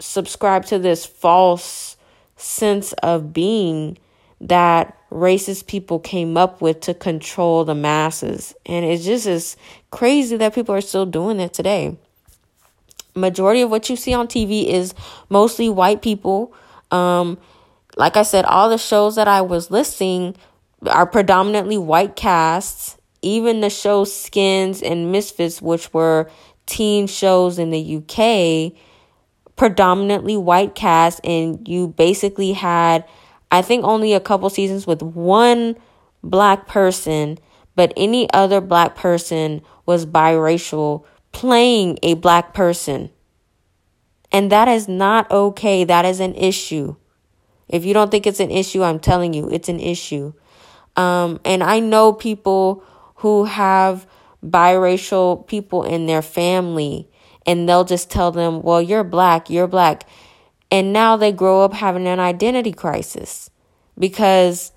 subscribed 0.00 0.68
to 0.68 0.78
this 0.78 1.04
false 1.04 1.95
sense 2.36 2.92
of 2.94 3.32
being 3.32 3.98
that 4.40 4.96
racist 5.10 5.66
people 5.66 5.98
came 5.98 6.36
up 6.36 6.60
with 6.60 6.80
to 6.80 6.94
control 6.94 7.64
the 7.64 7.74
masses. 7.74 8.54
And 8.66 8.84
it 8.84 8.98
just 8.98 9.26
is 9.26 9.56
crazy 9.90 10.36
that 10.36 10.54
people 10.54 10.74
are 10.74 10.80
still 10.80 11.06
doing 11.06 11.40
it 11.40 11.54
today. 11.54 11.96
Majority 13.14 13.62
of 13.62 13.70
what 13.70 13.88
you 13.88 13.96
see 13.96 14.12
on 14.12 14.28
TV 14.28 14.66
is 14.66 14.94
mostly 15.30 15.70
white 15.70 16.02
people. 16.02 16.52
Um, 16.90 17.38
like 17.96 18.16
I 18.16 18.22
said, 18.22 18.44
all 18.44 18.68
the 18.68 18.78
shows 18.78 19.16
that 19.16 19.26
I 19.26 19.40
was 19.40 19.70
listing 19.70 20.36
are 20.86 21.06
predominantly 21.06 21.78
white 21.78 22.14
casts. 22.14 22.98
Even 23.22 23.60
the 23.60 23.70
show 23.70 24.04
Skins 24.04 24.82
and 24.82 25.10
Misfits, 25.10 25.62
which 25.62 25.92
were 25.94 26.30
teen 26.66 27.06
shows 27.06 27.58
in 27.58 27.70
the 27.70 27.96
UK, 27.96 28.78
predominantly 29.56 30.36
white 30.36 30.74
cast, 30.74 31.20
and 31.24 31.66
you 31.66 31.88
basically 31.88 32.52
had 32.52 33.04
I 33.50 33.62
think 33.62 33.84
only 33.84 34.12
a 34.12 34.20
couple 34.20 34.50
seasons 34.50 34.86
with 34.86 35.02
one 35.02 35.76
black 36.22 36.66
person, 36.66 37.38
but 37.74 37.92
any 37.96 38.28
other 38.32 38.60
black 38.60 38.96
person 38.96 39.62
was 39.86 40.04
biracial 40.04 41.04
playing 41.32 41.98
a 42.02 42.14
black 42.14 42.54
person. 42.54 43.10
And 44.32 44.50
that 44.50 44.68
is 44.68 44.88
not 44.88 45.30
okay. 45.30 45.84
That 45.84 46.04
is 46.04 46.18
an 46.20 46.34
issue. 46.34 46.96
If 47.68 47.84
you 47.84 47.94
don't 47.94 48.10
think 48.10 48.26
it's 48.26 48.40
an 48.40 48.50
issue, 48.50 48.82
I'm 48.82 48.98
telling 48.98 49.34
you, 49.34 49.48
it's 49.48 49.68
an 49.68 49.80
issue. 49.80 50.32
Um, 50.96 51.40
and 51.44 51.62
I 51.62 51.80
know 51.80 52.12
people 52.12 52.82
who 53.16 53.44
have 53.44 54.06
biracial 54.44 55.46
people 55.46 55.82
in 55.82 56.06
their 56.06 56.22
family, 56.22 57.08
and 57.46 57.68
they'll 57.68 57.84
just 57.84 58.10
tell 58.10 58.32
them, 58.32 58.62
well, 58.62 58.82
you're 58.82 59.04
black, 59.04 59.48
you're 59.48 59.68
black. 59.68 60.08
And 60.70 60.92
now 60.92 61.16
they 61.16 61.32
grow 61.32 61.62
up 61.62 61.74
having 61.74 62.06
an 62.06 62.18
identity 62.18 62.72
crisis 62.72 63.50
because 63.98 64.72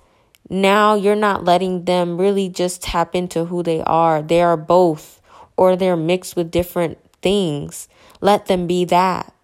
now 0.48 0.94
you're 0.94 1.16
not 1.16 1.44
letting 1.44 1.84
them 1.84 2.18
really 2.18 2.48
just 2.48 2.82
tap 2.82 3.14
into 3.14 3.46
who 3.46 3.62
they 3.62 3.82
are. 3.82 4.22
They 4.22 4.40
are 4.40 4.56
both, 4.56 5.20
or 5.56 5.76
they're 5.76 5.96
mixed 5.96 6.36
with 6.36 6.50
different 6.50 6.98
things. 7.22 7.88
Let 8.20 8.46
them 8.46 8.66
be 8.66 8.84
that. 8.86 9.34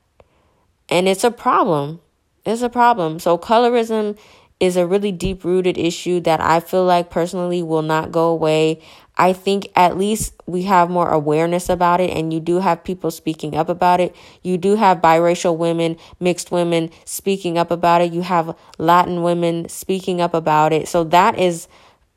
And 0.89 1.09
it's 1.09 1.25
a 1.25 1.31
problem. 1.31 2.01
It's 2.45 2.63
a 2.63 2.69
problem. 2.69 3.19
So, 3.19 3.37
colorism 3.37 4.17
is 4.59 4.77
a 4.77 4.87
really 4.87 5.13
deep 5.13 5.45
rooted 5.45 5.77
issue 5.77 6.21
that 6.21 6.41
I 6.41 6.61
feel 6.61 6.85
like 6.85 7.11
personally 7.11 7.63
will 7.63 7.83
not 7.83 8.11
go 8.11 8.29
away. 8.29 8.81
I 9.19 9.33
think 9.33 9.69
at 9.75 9.97
least 9.97 10.35
we 10.47 10.63
have 10.63 10.91
more 10.91 11.11
awareness 11.11 11.69
about 11.69 12.01
it, 12.01 12.11
and 12.11 12.33
you 12.33 12.41
do 12.41 12.61
have 12.61 12.85
people 12.85 13.11
speaking 13.11 13.55
up 13.55 13.69
about 13.69 14.01
it. 14.01 14.15
You 14.43 14.59
do 14.59 14.77
have 14.77 14.99
biracial 14.99 15.57
women, 15.57 15.97
mixed 16.21 16.51
women 16.51 16.91
speaking 17.05 17.59
up 17.59 17.71
about 17.71 18.01
it. 18.01 18.13
You 18.13 18.23
have 18.23 18.57
Latin 18.79 19.23
women 19.23 19.69
speaking 19.69 20.21
up 20.21 20.35
about 20.35 20.73
it. 20.73 20.89
So 20.89 21.05
that 21.05 21.39
is 21.39 21.69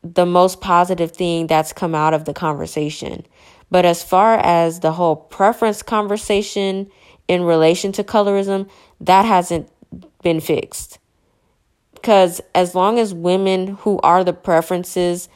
the 0.03 0.25
most 0.25 0.61
positive 0.61 1.11
thing 1.11 1.47
that's 1.47 1.73
come 1.73 1.95
out 1.95 2.13
of 2.13 2.25
the 2.25 2.33
conversation. 2.33 3.25
But 3.69 3.85
as 3.85 4.03
far 4.03 4.37
as 4.37 4.79
the 4.79 4.93
whole 4.93 5.15
preference 5.15 5.83
conversation 5.83 6.89
in 7.27 7.43
relation 7.43 7.91
to 7.93 8.03
colorism, 8.03 8.69
that 9.01 9.25
hasn't 9.25 9.69
been 10.23 10.39
fixed. 10.39 10.98
Because 12.01 12.41
as 12.55 12.75
long 12.75 12.97
as 12.97 13.13
women 13.13 13.67
who 13.67 13.99
are 14.01 14.23
the 14.23 14.33
preferences 14.33 15.27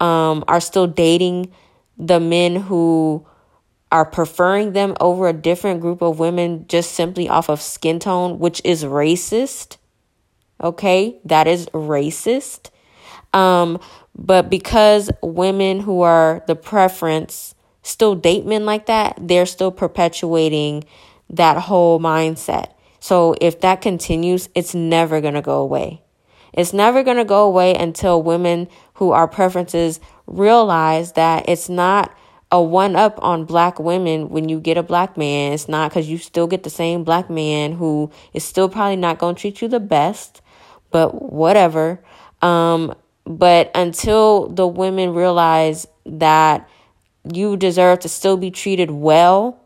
um, 0.00 0.44
are 0.48 0.60
still 0.60 0.86
dating 0.86 1.52
the 1.96 2.18
men 2.18 2.56
who 2.56 3.24
are 3.92 4.04
preferring 4.04 4.72
them 4.72 4.96
over 5.00 5.28
a 5.28 5.32
different 5.32 5.80
group 5.80 6.02
of 6.02 6.18
women 6.18 6.64
just 6.66 6.92
simply 6.92 7.28
off 7.28 7.48
of 7.48 7.60
skin 7.60 7.98
tone, 7.98 8.38
which 8.38 8.60
is 8.64 8.84
racist. 8.84 9.76
Okay, 10.60 11.20
that 11.24 11.46
is 11.46 11.66
racist. 11.66 12.70
Um, 13.34 13.78
but 14.14 14.50
because 14.50 15.10
women 15.22 15.80
who 15.80 16.02
are 16.02 16.42
the 16.46 16.56
preference 16.56 17.54
still 17.82 18.14
date 18.14 18.46
men 18.46 18.64
like 18.64 18.86
that, 18.86 19.16
they're 19.20 19.46
still 19.46 19.70
perpetuating 19.70 20.84
that 21.30 21.58
whole 21.58 22.00
mindset. 22.00 22.72
So 23.02 23.34
if 23.40 23.60
that 23.62 23.80
continues, 23.80 24.48
it's 24.54 24.76
never 24.76 25.20
going 25.20 25.34
to 25.34 25.42
go 25.42 25.58
away. 25.58 26.02
It's 26.52 26.72
never 26.72 27.02
going 27.02 27.16
to 27.16 27.24
go 27.24 27.44
away 27.44 27.74
until 27.74 28.22
women 28.22 28.68
who 28.94 29.10
are 29.10 29.26
preferences 29.26 29.98
realize 30.28 31.14
that 31.14 31.48
it's 31.48 31.68
not 31.68 32.16
a 32.52 32.62
one 32.62 32.94
up 32.94 33.18
on 33.20 33.44
black 33.44 33.80
women 33.80 34.28
when 34.28 34.48
you 34.48 34.60
get 34.60 34.78
a 34.78 34.84
black 34.84 35.16
man. 35.16 35.52
It's 35.52 35.68
not 35.68 35.90
because 35.90 36.08
you 36.08 36.16
still 36.16 36.46
get 36.46 36.62
the 36.62 36.70
same 36.70 37.02
black 37.02 37.28
man 37.28 37.72
who 37.72 38.08
is 38.34 38.44
still 38.44 38.68
probably 38.68 38.94
not 38.94 39.18
going 39.18 39.34
to 39.34 39.40
treat 39.40 39.60
you 39.60 39.66
the 39.66 39.80
best, 39.80 40.40
but 40.92 41.32
whatever. 41.32 42.00
Um, 42.40 42.94
but 43.24 43.72
until 43.74 44.46
the 44.46 44.68
women 44.68 45.12
realize 45.12 45.88
that 46.06 46.68
you 47.32 47.56
deserve 47.56 47.98
to 48.00 48.08
still 48.08 48.36
be 48.36 48.52
treated 48.52 48.92
well 48.92 49.61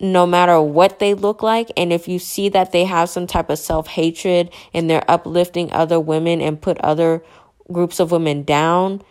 no 0.00 0.26
matter 0.26 0.60
what 0.60 0.98
they 0.98 1.14
look 1.14 1.42
like. 1.42 1.70
And 1.76 1.92
if 1.92 2.08
you 2.08 2.18
see 2.18 2.48
that 2.48 2.72
they 2.72 2.84
have 2.84 3.10
some 3.10 3.26
type 3.26 3.50
of 3.50 3.58
self 3.58 3.86
hatred 3.86 4.50
and 4.72 4.88
they're 4.88 5.08
uplifting 5.08 5.70
other 5.72 6.00
women 6.00 6.40
and 6.40 6.60
put 6.60 6.78
other 6.78 7.22
groups 7.70 8.00
of 8.00 8.10
women 8.10 8.42
down 8.42 9.02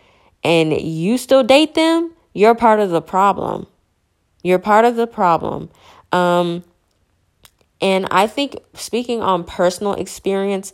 and 0.42 0.72
you 0.72 1.16
still 1.16 1.44
date 1.44 1.74
them, 1.74 2.12
you're 2.34 2.54
part 2.54 2.80
of 2.80 2.90
the 2.90 3.00
problem. 3.00 3.66
You're 4.42 4.58
part 4.58 4.84
of 4.84 4.96
the 4.96 5.06
problem. 5.06 5.70
Um, 6.12 6.64
and 7.80 8.06
I 8.10 8.26
think, 8.26 8.56
speaking 8.74 9.22
on 9.22 9.44
personal 9.44 9.94
experience, 9.94 10.72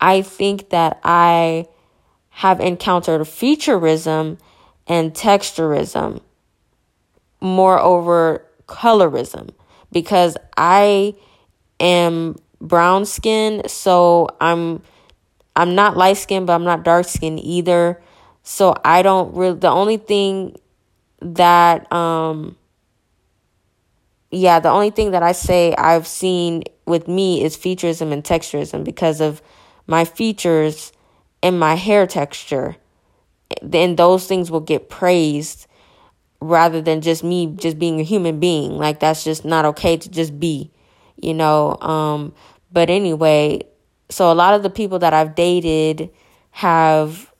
I 0.00 0.22
think 0.22 0.70
that 0.70 1.00
I 1.02 1.66
have 2.28 2.60
encountered 2.60 3.22
featureism 3.22 4.38
and 4.86 5.14
texturism 5.14 6.20
moreover 7.40 8.44
colorism 8.66 9.50
because 9.92 10.36
I 10.56 11.14
am 11.80 12.36
brown 12.60 13.06
skin, 13.06 13.62
so 13.68 14.28
I'm 14.40 14.82
I'm 15.56 15.74
not 15.74 15.96
light 15.96 16.16
skin, 16.16 16.46
but 16.46 16.54
I'm 16.54 16.64
not 16.64 16.84
dark 16.84 17.06
skin 17.06 17.38
either. 17.38 18.02
So 18.42 18.74
I 18.84 19.02
don't 19.02 19.34
really 19.34 19.58
the 19.58 19.70
only 19.70 19.96
thing 19.96 20.56
that 21.20 21.90
um 21.92 22.56
yeah, 24.30 24.58
the 24.58 24.70
only 24.70 24.90
thing 24.90 25.12
that 25.12 25.22
I 25.22 25.32
say 25.32 25.74
I've 25.76 26.06
seen 26.06 26.64
with 26.86 27.06
me 27.06 27.42
is 27.44 27.56
featureism 27.56 28.12
and 28.12 28.24
texturism 28.24 28.82
because 28.84 29.20
of 29.20 29.40
my 29.86 30.04
features 30.04 30.92
and 31.42 31.58
my 31.58 31.76
hair 31.76 32.06
texture. 32.06 32.76
Then 33.62 33.96
those 33.96 34.26
things 34.26 34.50
will 34.50 34.60
get 34.60 34.88
praised 34.88 35.66
rather 36.48 36.80
than 36.80 37.00
just 37.00 37.24
me 37.24 37.46
just 37.56 37.78
being 37.78 38.00
a 38.00 38.04
human 38.04 38.40
being. 38.40 38.76
Like 38.76 39.00
that's 39.00 39.24
just 39.24 39.44
not 39.44 39.64
okay 39.64 39.96
to 39.96 40.08
just 40.10 40.38
be, 40.38 40.70
you 41.20 41.34
know. 41.34 41.76
Um, 41.80 42.34
but 42.72 42.90
anyway, 42.90 43.62
so 44.10 44.30
a 44.30 44.34
lot 44.34 44.54
of 44.54 44.62
the 44.62 44.70
people 44.70 44.98
that 45.00 45.14
I've 45.14 45.34
dated 45.34 46.10
have 46.50 47.32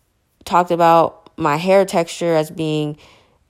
talked 0.45 0.71
about 0.71 1.31
my 1.37 1.57
hair 1.57 1.85
texture 1.85 2.35
as 2.35 2.51
being 2.51 2.97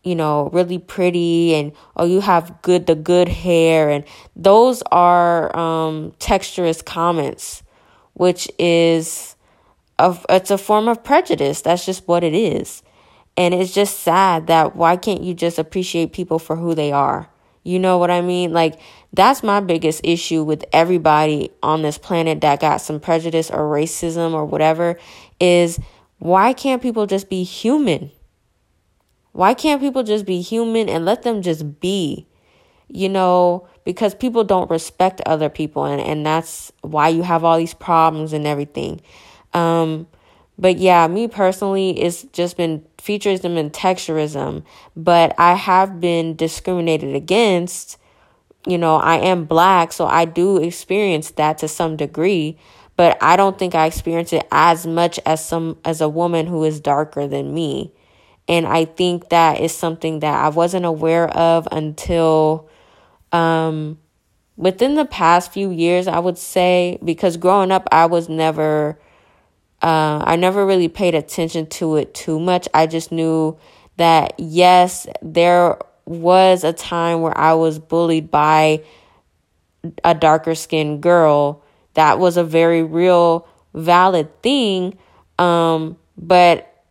you 0.03 0.15
know 0.15 0.51
really 0.53 0.79
pretty 0.79 1.55
and 1.55 1.73
oh 1.97 2.05
you 2.05 2.21
have 2.21 2.61
good 2.63 2.87
the 2.87 2.95
good 2.95 3.29
hair 3.29 3.89
and 3.89 4.05
those 4.37 4.83
are 4.93 5.55
um 5.57 6.13
texturous 6.19 6.85
comments 6.85 7.63
which 8.13 8.49
is 8.59 9.35
a, 9.99 10.17
it's 10.29 10.51
a 10.51 10.59
form 10.59 10.89
of 10.89 11.03
prejudice 11.03 11.63
that's 11.63 11.87
just 11.87 12.07
what 12.07 12.23
it 12.23 12.35
is 12.35 12.83
and 13.37 13.53
it's 13.55 13.75
just 13.75 14.01
sad 14.01 14.47
that 14.47 14.77
why 14.77 14.97
can't 14.97 15.23
you 15.23 15.35
just 15.35 15.59
appreciate 15.59 16.13
people 16.13 16.39
for 16.39 16.57
who 16.57 16.75
they 16.75 16.93
are? 16.93 17.29
You 17.65 17.79
know 17.79 17.99
what 17.99 18.11
I 18.11 18.21
mean? 18.21 18.53
Like, 18.53 18.79
that's 19.13 19.43
my 19.43 19.61
biggest 19.61 20.03
issue 20.05 20.43
with 20.43 20.65
everybody 20.73 21.51
on 21.63 21.83
this 21.83 21.99
planet 21.99 22.43
that 22.43 22.61
got 22.61 22.79
some 22.79 23.01
prejudice 23.01 23.51
or 23.51 23.61
racism 23.61 24.33
or 24.33 24.45
whatever 24.45 24.99
is 25.41 25.81
why 26.19 26.53
can't 26.53 26.83
people 26.83 27.07
just 27.07 27.31
be 27.31 27.43
human? 27.43 28.11
Why 29.33 29.55
can't 29.55 29.81
people 29.81 30.03
just 30.03 30.27
be 30.27 30.43
human 30.43 30.89
and 30.89 31.05
let 31.05 31.23
them 31.23 31.43
just 31.43 31.81
be? 31.81 32.27
You 32.89 33.09
know, 33.09 33.67
because 33.85 34.15
people 34.15 34.45
don't 34.45 34.71
respect 34.71 35.21
other 35.27 35.49
people 35.49 35.85
and, 35.85 36.01
and 36.01 36.25
that's 36.25 36.71
why 36.83 37.09
you 37.09 37.23
have 37.23 37.45
all 37.45 37.57
these 37.57 37.75
problems 37.75 38.33
and 38.33 38.47
everything. 38.47 39.01
Um, 39.55 40.07
but 40.59 40.79
yeah, 40.79 41.07
me 41.09 41.29
personally, 41.29 41.99
it's 42.01 42.23
just 42.25 42.57
been 42.57 42.85
featureism 43.05 43.59
and 43.59 43.73
texturism. 43.73 44.65
But 44.97 45.35
I 45.39 45.55
have 45.55 46.01
been 46.01 46.37
discriminated 46.37 47.15
against. 47.15 47.99
You 48.67 48.79
know, 48.79 48.97
I 48.97 49.17
am 49.17 49.45
black, 49.45 49.93
so 49.93 50.07
I 50.07 50.25
do 50.25 50.57
experience 50.57 51.33
that 51.33 51.59
to 51.59 51.69
some 51.69 51.97
degree. 51.97 52.59
But 52.97 53.19
I 53.23 53.37
don't 53.37 53.59
think 53.59 53.75
I 53.75 53.87
experience 53.87 54.33
it 54.33 54.47
as 54.51 54.87
much 54.87 55.21
as 55.27 55.45
some 55.45 55.79
as 55.85 56.01
a 56.01 56.09
woman 56.09 56.47
who 56.47 56.65
is 56.65 56.81
darker 56.81 57.27
than 57.27 57.53
me. 57.53 57.93
And 58.49 58.67
I 58.67 58.85
think 58.85 59.31
that 59.31 59.61
is 59.61 59.75
something 59.75 60.21
that 60.21 60.45
I 60.45 60.49
wasn't 60.49 60.87
aware 60.87 61.29
of 61.29 61.67
until 61.73 62.69
um 63.33 63.99
within 64.57 64.95
the 64.95 65.05
past 65.05 65.53
few 65.53 65.71
years, 65.71 66.07
I 66.07 66.19
would 66.19 66.39
say, 66.39 66.99
because 67.05 67.37
growing 67.37 67.73
up, 67.73 67.89
I 67.91 68.07
was 68.07 68.29
never 68.29 68.99
uh, 69.85 70.25
I 70.27 70.37
never 70.37 70.65
really 70.65 70.89
paid 70.89 71.15
attention 71.15 71.67
to 71.67 71.97
it 71.97 72.15
too 72.15 72.41
much. 72.41 72.67
I 72.73 72.87
just 72.87 73.13
knew 73.13 73.59
that, 73.99 74.33
yes, 74.39 75.07
there 75.21 75.77
was 76.07 76.65
a 76.65 76.73
time 76.73 77.21
where 77.21 77.37
I 77.37 77.53
was 77.53 77.79
bullied 77.79 78.31
by 78.31 78.83
a 80.03 80.15
darker 80.15 80.55
skinned 80.55 81.03
girl. 81.03 81.63
That 81.93 82.19
was 82.19 82.39
a 82.39 82.45
very 82.45 82.83
real, 82.83 83.47
valid 83.75 84.43
thing. 84.43 84.97
Um, 85.39 85.99
but 86.17 86.83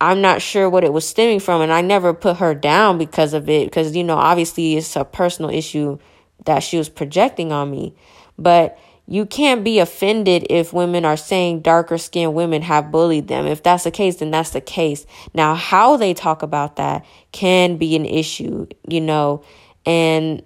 I'm 0.00 0.20
not 0.20 0.40
sure 0.40 0.70
what 0.70 0.84
it 0.84 0.92
was 0.92 1.04
stemming 1.08 1.40
from. 1.40 1.62
And 1.62 1.72
I 1.72 1.80
never 1.80 2.14
put 2.14 2.36
her 2.36 2.54
down 2.54 2.96
because 2.96 3.34
of 3.34 3.48
it, 3.48 3.66
because, 3.66 3.96
you 3.96 4.04
know, 4.04 4.18
obviously 4.18 4.76
it's 4.76 4.94
a 4.94 5.04
personal 5.04 5.50
issue 5.50 5.98
that 6.44 6.60
she 6.60 6.78
was 6.78 6.88
projecting 6.88 7.50
on 7.50 7.72
me. 7.72 7.96
But 8.38 8.78
you 9.08 9.24
can't 9.24 9.62
be 9.62 9.78
offended 9.78 10.46
if 10.50 10.72
women 10.72 11.04
are 11.04 11.16
saying 11.16 11.60
darker 11.60 11.96
skinned 11.96 12.34
women 12.34 12.62
have 12.62 12.90
bullied 12.90 13.28
them. 13.28 13.46
If 13.46 13.62
that's 13.62 13.84
the 13.84 13.90
case, 13.90 14.16
then 14.16 14.32
that's 14.32 14.50
the 14.50 14.60
case. 14.60 15.06
Now, 15.32 15.54
how 15.54 15.96
they 15.96 16.12
talk 16.12 16.42
about 16.42 16.76
that 16.76 17.04
can 17.30 17.76
be 17.76 17.94
an 17.94 18.04
issue, 18.04 18.66
you 18.88 19.00
know, 19.00 19.44
and 19.84 20.42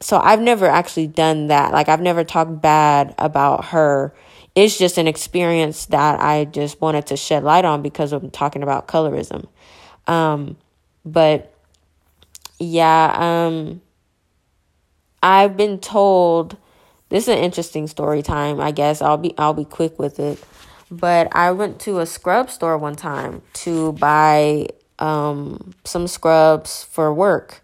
so 0.00 0.18
I've 0.18 0.40
never 0.40 0.66
actually 0.66 1.08
done 1.08 1.48
that. 1.48 1.72
Like, 1.72 1.88
I've 1.88 2.00
never 2.00 2.22
talked 2.22 2.60
bad 2.60 3.14
about 3.18 3.66
her. 3.66 4.14
It's 4.54 4.78
just 4.78 4.96
an 4.96 5.08
experience 5.08 5.86
that 5.86 6.20
I 6.20 6.44
just 6.44 6.80
wanted 6.80 7.06
to 7.08 7.16
shed 7.16 7.42
light 7.42 7.64
on 7.64 7.82
because 7.82 8.12
I'm 8.12 8.30
talking 8.30 8.62
about 8.62 8.86
colorism. 8.86 9.48
Um, 10.06 10.56
but 11.04 11.52
yeah, 12.60 13.46
um, 13.46 13.82
I've 15.20 15.56
been 15.56 15.80
told 15.80 16.56
this 17.08 17.24
is 17.24 17.28
an 17.28 17.38
interesting 17.38 17.86
story 17.86 18.22
time, 18.22 18.60
I 18.60 18.70
guess. 18.70 19.00
I'll 19.00 19.16
be 19.16 19.36
I'll 19.38 19.54
be 19.54 19.64
quick 19.64 19.98
with 19.98 20.18
it. 20.18 20.42
But 20.90 21.28
I 21.32 21.52
went 21.52 21.80
to 21.80 22.00
a 22.00 22.06
scrub 22.06 22.50
store 22.50 22.78
one 22.78 22.96
time 22.96 23.42
to 23.54 23.92
buy 23.92 24.68
um, 24.98 25.74
some 25.84 26.06
scrubs 26.06 26.84
for 26.84 27.12
work. 27.12 27.62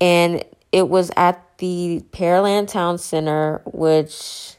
And 0.00 0.44
it 0.72 0.88
was 0.88 1.10
at 1.16 1.58
the 1.58 2.02
Pearland 2.10 2.68
Town 2.68 2.98
Center, 2.98 3.62
which 3.64 4.56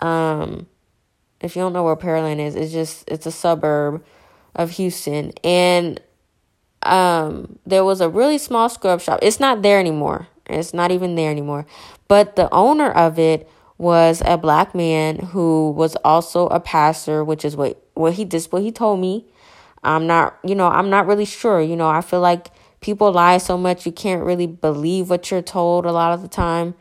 um, 0.00 0.66
if 1.40 1.54
you 1.54 1.62
don't 1.62 1.72
know 1.72 1.84
where 1.84 1.96
Pearland 1.96 2.40
is, 2.40 2.56
it's 2.56 2.72
just 2.72 3.04
it's 3.08 3.26
a 3.26 3.32
suburb 3.32 4.04
of 4.54 4.72
Houston. 4.72 5.32
And 5.42 6.00
um, 6.82 7.58
there 7.66 7.84
was 7.84 8.00
a 8.00 8.08
really 8.08 8.38
small 8.38 8.68
scrub 8.68 9.00
shop. 9.00 9.20
It's 9.22 9.40
not 9.40 9.62
there 9.62 9.78
anymore. 9.78 10.28
It's 10.46 10.74
not 10.74 10.90
even 10.90 11.14
there 11.14 11.30
anymore. 11.30 11.66
But 12.08 12.36
the 12.36 12.52
owner 12.52 12.90
of 12.90 13.18
it 13.18 13.48
was 13.84 14.22
a 14.24 14.38
black 14.38 14.74
man 14.74 15.18
who 15.18 15.70
was 15.72 15.94
also 15.96 16.46
a 16.46 16.58
pastor, 16.58 17.22
which 17.22 17.44
is 17.44 17.54
what 17.54 17.78
what 17.92 18.14
he 18.14 18.24
did 18.24 18.42
what 18.46 18.62
he 18.62 18.72
told 18.72 18.98
me. 18.98 19.26
I'm 19.82 20.06
not, 20.06 20.38
you 20.42 20.54
know, 20.54 20.68
I'm 20.68 20.88
not 20.88 21.06
really 21.06 21.26
sure. 21.26 21.60
You 21.60 21.76
know, 21.76 21.88
I 21.90 22.00
feel 22.00 22.20
like 22.22 22.48
people 22.80 23.12
lie 23.12 23.36
so 23.36 23.58
much 23.58 23.84
you 23.84 23.92
can't 23.92 24.24
really 24.24 24.46
believe 24.46 25.10
what 25.10 25.30
you're 25.30 25.42
told 25.42 25.84
a 25.84 25.92
lot 25.92 26.14
of 26.14 26.22
the 26.22 26.28
time, 26.28 26.74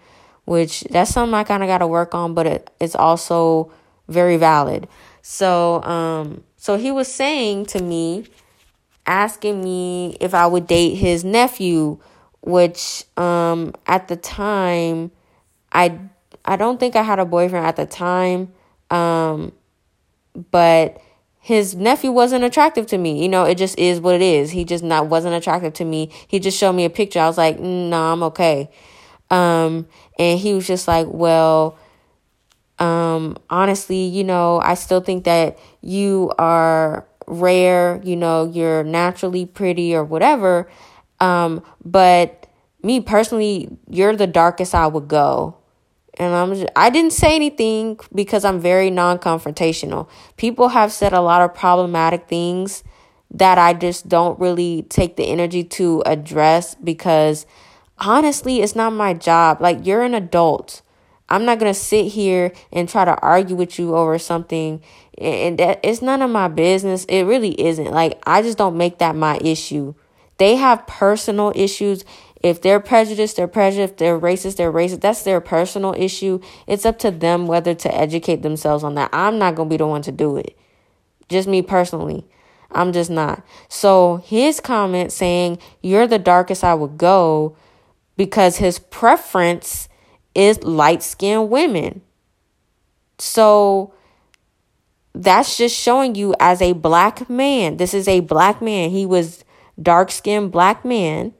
which 0.46 0.82
that's 0.92 1.12
something 1.12 1.34
I 1.34 1.44
kind 1.44 1.62
of 1.62 1.68
got 1.68 1.80
to 1.80 1.88
work 1.88 2.16
on, 2.16 2.34
but 2.34 2.46
it, 2.48 2.72
it's 2.80 2.96
also 2.96 3.70
very 4.08 4.38
valid. 4.38 4.88
So, 5.22 5.84
um 5.84 6.44
so 6.56 6.78
he 6.78 6.90
was 6.90 7.10
saying 7.14 7.66
to 7.68 7.84
me 7.84 8.26
asking 9.06 9.62
me 9.62 10.16
if 10.22 10.34
I 10.34 10.48
would 10.48 10.68
date 10.68 10.96
his 10.96 11.26
nephew, 11.26 12.00
which 12.40 13.04
um 13.18 13.74
at 13.88 14.08
the 14.08 14.16
time 14.16 15.12
I 15.74 16.00
I 16.46 16.56
don't 16.56 16.80
think 16.80 16.96
I 16.96 17.04
had 17.04 17.20
a 17.20 17.26
boyfriend 17.26 17.66
at 17.66 17.76
the 17.76 17.86
time. 17.86 18.52
Um 18.90 19.54
but 20.52 21.02
his 21.40 21.76
nephew 21.76 22.12
wasn't 22.12 22.44
attractive 22.44 22.88
to 22.88 22.98
me. 22.98 23.22
You 23.22 23.30
know, 23.30 23.44
it 23.44 23.56
just 23.56 23.78
is 23.78 24.00
what 24.00 24.16
it 24.16 24.22
is. 24.22 24.52
He 24.52 24.64
just 24.64 24.84
not 24.84 25.08
wasn't 25.08 25.36
attractive 25.36 25.74
to 25.74 25.86
me. 25.86 26.10
He 26.28 26.40
just 26.40 26.58
showed 26.58 26.74
me 26.74 26.86
a 26.86 26.90
picture. 26.90 27.20
I 27.20 27.28
was 27.28 27.38
like, 27.38 27.60
"No, 27.60 27.90
nah, 27.90 28.14
I'm 28.14 28.24
okay." 28.24 28.70
Um 29.30 29.88
and 30.20 30.40
he 30.40 30.54
was 30.54 30.68
just 30.68 30.88
like, 30.88 31.08
"Well, 31.10 31.78
um 32.80 33.38
honestly, 33.50 34.06
you 34.06 34.24
know, 34.24 34.60
I 34.60 34.76
still 34.76 35.02
think 35.02 35.26
that 35.26 35.58
you 35.82 36.34
are 36.38 37.06
rare, 37.28 38.02
you 38.04 38.16
know, 38.16 38.46
you're 38.46 38.84
naturally 38.84 39.46
pretty 39.46 39.96
or 39.96 40.04
whatever. 40.04 40.70
Um, 41.20 41.64
but 41.84 42.48
me 42.82 43.00
personally, 43.00 43.70
you're 43.90 44.16
the 44.16 44.28
darkest 44.28 44.76
I 44.76 44.88
would 44.88 45.08
go. 45.08 45.58
And 46.20 46.34
I'm 46.34 46.54
just, 46.54 46.72
I 46.76 46.90
didn't 46.90 47.14
say 47.14 47.36
anything 47.36 48.00
because 48.14 48.46
I'm 48.46 48.60
very 48.60 48.90
non-confrontational. 48.90 50.08
People 50.38 50.70
have 50.70 50.92
said 50.92 51.14
a 51.14 51.22
lot 51.22 51.42
of 51.42 51.56
problematic 51.56 52.28
things 52.28 52.84
that 53.32 53.58
I 53.58 53.74
just 53.74 54.08
don't 54.08 54.40
really 54.40 54.84
take 54.84 55.16
the 55.16 55.26
energy 55.26 55.64
to 55.64 56.04
address 56.06 56.76
because 56.76 57.48
honestly, 57.98 58.62
it's 58.62 58.76
not 58.76 58.94
my 58.94 59.14
job. 59.14 59.60
Like 59.60 59.86
you're 59.86 60.04
an 60.04 60.14
adult. 60.14 60.84
I'm 61.30 61.46
not 61.46 61.58
going 61.58 61.74
to 61.74 61.80
sit 61.80 62.12
here 62.12 62.54
and 62.72 62.88
try 62.88 63.06
to 63.06 63.18
argue 63.22 63.56
with 63.56 63.80
you 63.80 63.96
over 63.96 64.20
something 64.20 64.84
and 65.18 65.58
that 65.58 65.80
it's 65.84 66.02
none 66.02 66.22
of 66.22 66.30
my 66.30 66.48
business. 66.48 67.06
It 67.06 67.24
really 67.24 67.60
isn't. 67.60 67.92
Like 67.92 68.22
I 68.28 68.44
just 68.44 68.58
don't 68.58 68.78
make 68.78 69.00
that 69.00 69.16
my 69.16 69.40
issue. 69.42 69.96
They 70.38 70.56
have 70.56 70.86
personal 70.86 71.54
issues. 71.56 72.06
If 72.44 72.62
they're 72.62 72.82
prejudiced, 72.82 73.38
they're 73.38 73.48
prejudiced. 73.48 73.94
If 73.94 73.98
they're 73.98 74.20
racist, 74.20 74.58
they're 74.58 74.72
racist. 74.72 75.00
That's 75.00 75.24
their 75.24 75.40
personal 75.40 75.96
issue. 75.98 76.42
It's 76.68 76.86
up 76.86 77.00
to 77.00 77.10
them 77.10 77.48
whether 77.48 77.74
to 77.74 77.96
educate 77.96 78.42
themselves 78.42 78.84
on 78.84 78.96
that. 78.96 79.10
I'm 79.14 79.40
not 79.40 79.56
going 79.56 79.70
to 79.70 79.74
be 79.74 79.78
the 79.78 79.88
one 79.88 80.02
to 80.02 80.12
do 80.12 80.36
it. 80.36 80.58
Just 81.30 81.48
me 81.48 81.62
personally. 81.62 82.28
I'm 82.70 82.92
just 82.92 83.10
not. 83.10 83.46
So 83.70 84.18
his 84.26 84.60
comment 84.60 85.14
saying, 85.14 85.60
You're 85.82 86.06
the 86.06 86.20
darkest 86.20 86.66
I 86.66 86.74
would 86.74 86.98
go 86.98 87.56
because 88.18 88.58
his 88.58 88.78
preference 88.78 89.88
is 90.36 90.62
light 90.64 91.02
skinned 91.02 91.50
women. 91.50 92.02
So 93.20 93.94
that's 95.14 95.56
just 95.56 95.80
showing 95.80 96.16
you 96.16 96.36
as 96.42 96.62
a 96.62 96.74
black 96.74 97.30
man. 97.30 97.78
This 97.78 97.94
is 97.94 98.08
a 98.08 98.20
black 98.20 98.62
man. 98.62 98.90
He 98.90 99.06
was 99.06 99.46
dark 99.82 100.12
skinned 100.12 100.52
black 100.52 100.84
man 100.84 101.34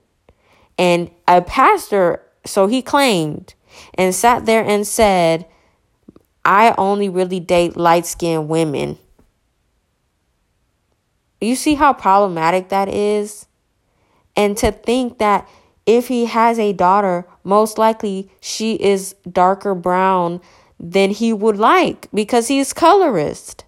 and 0.78 1.10
a 1.28 1.42
pastor. 1.42 2.22
So 2.46 2.68
he 2.68 2.82
claimed 2.82 3.54
and 3.96 4.14
sat 4.14 4.46
there 4.46 4.64
and 4.64 4.86
said, 4.86 5.46
I 6.46 6.74
only 6.78 7.10
really 7.10 7.40
date 7.40 7.78
light 7.78 8.06
skinned 8.06 8.50
women. 8.50 8.98
You 11.40 11.56
see 11.56 11.76
how 11.76 11.94
problematic 11.94 12.70
that 12.70 12.90
is? 12.90 13.48
And 14.36 14.58
to 14.58 14.72
think 14.72 15.20
that 15.20 15.48
if 15.86 16.08
he 16.08 16.26
has 16.26 16.58
a 16.58 16.74
daughter, 16.74 17.28
most 17.44 17.78
likely 17.78 18.32
she 18.40 18.76
is 18.76 19.16
darker 19.30 19.76
brown 19.76 20.42
than 20.80 21.12
he 21.12 21.34
would 21.34 21.58
like 21.58 22.08
because 22.14 22.48
he's 22.48 22.74
colorist. 22.74 23.66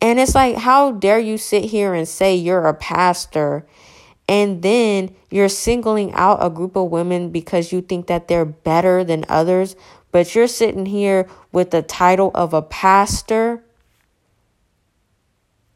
And 0.00 0.18
it's 0.18 0.34
like, 0.34 0.56
how 0.56 0.92
dare 0.92 1.18
you 1.18 1.38
sit 1.38 1.64
here 1.64 1.94
and 1.94 2.06
say 2.06 2.34
you're 2.34 2.66
a 2.66 2.74
pastor 2.74 3.66
and 4.28 4.62
then 4.62 5.14
you're 5.30 5.48
singling 5.48 6.12
out 6.14 6.38
a 6.40 6.50
group 6.50 6.76
of 6.76 6.90
women 6.90 7.30
because 7.30 7.72
you 7.72 7.82
think 7.82 8.06
that 8.06 8.28
they're 8.28 8.44
better 8.44 9.04
than 9.04 9.24
others, 9.28 9.76
but 10.12 10.34
you're 10.34 10.48
sitting 10.48 10.86
here 10.86 11.28
with 11.52 11.70
the 11.70 11.82
title 11.82 12.30
of 12.34 12.54
a 12.54 12.62
pastor? 12.62 13.62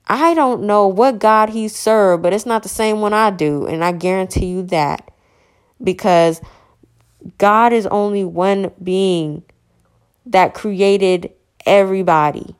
I 0.07 0.33
don't 0.33 0.63
know 0.63 0.87
what 0.87 1.19
God 1.19 1.51
he 1.51 1.69
served, 1.69 2.23
but 2.23 2.33
it's 2.33 2.47
not 2.47 2.63
the 2.63 2.69
same 2.69 3.01
one 3.01 3.13
I 3.13 3.31
do. 3.31 3.67
And 3.67 3.85
I 3.85 3.93
guarantee 3.93 4.47
you 4.47 4.63
that 4.65 5.11
because 5.83 6.41
God 7.37 7.73
is 7.73 7.87
only 7.87 8.25
one 8.25 8.71
being 8.83 9.43
that 10.25 10.55
created 10.55 11.33
everybody. 11.67 12.55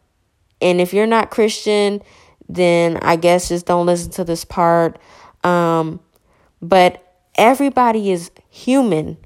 And 0.61 0.81
if 0.81 0.93
you're 0.93 1.07
not 1.07 1.31
Christian, 1.31 2.03
then 2.49 2.99
I 2.99 3.17
guess 3.17 3.49
just 3.49 3.67
don't 3.67 3.87
listen 3.87 4.11
to 4.13 4.25
this 4.25 4.45
part. 4.45 4.99
Um, 5.49 6.01
but 6.61 7.15
everybody 7.37 8.11
is 8.11 8.31
human, 8.51 9.17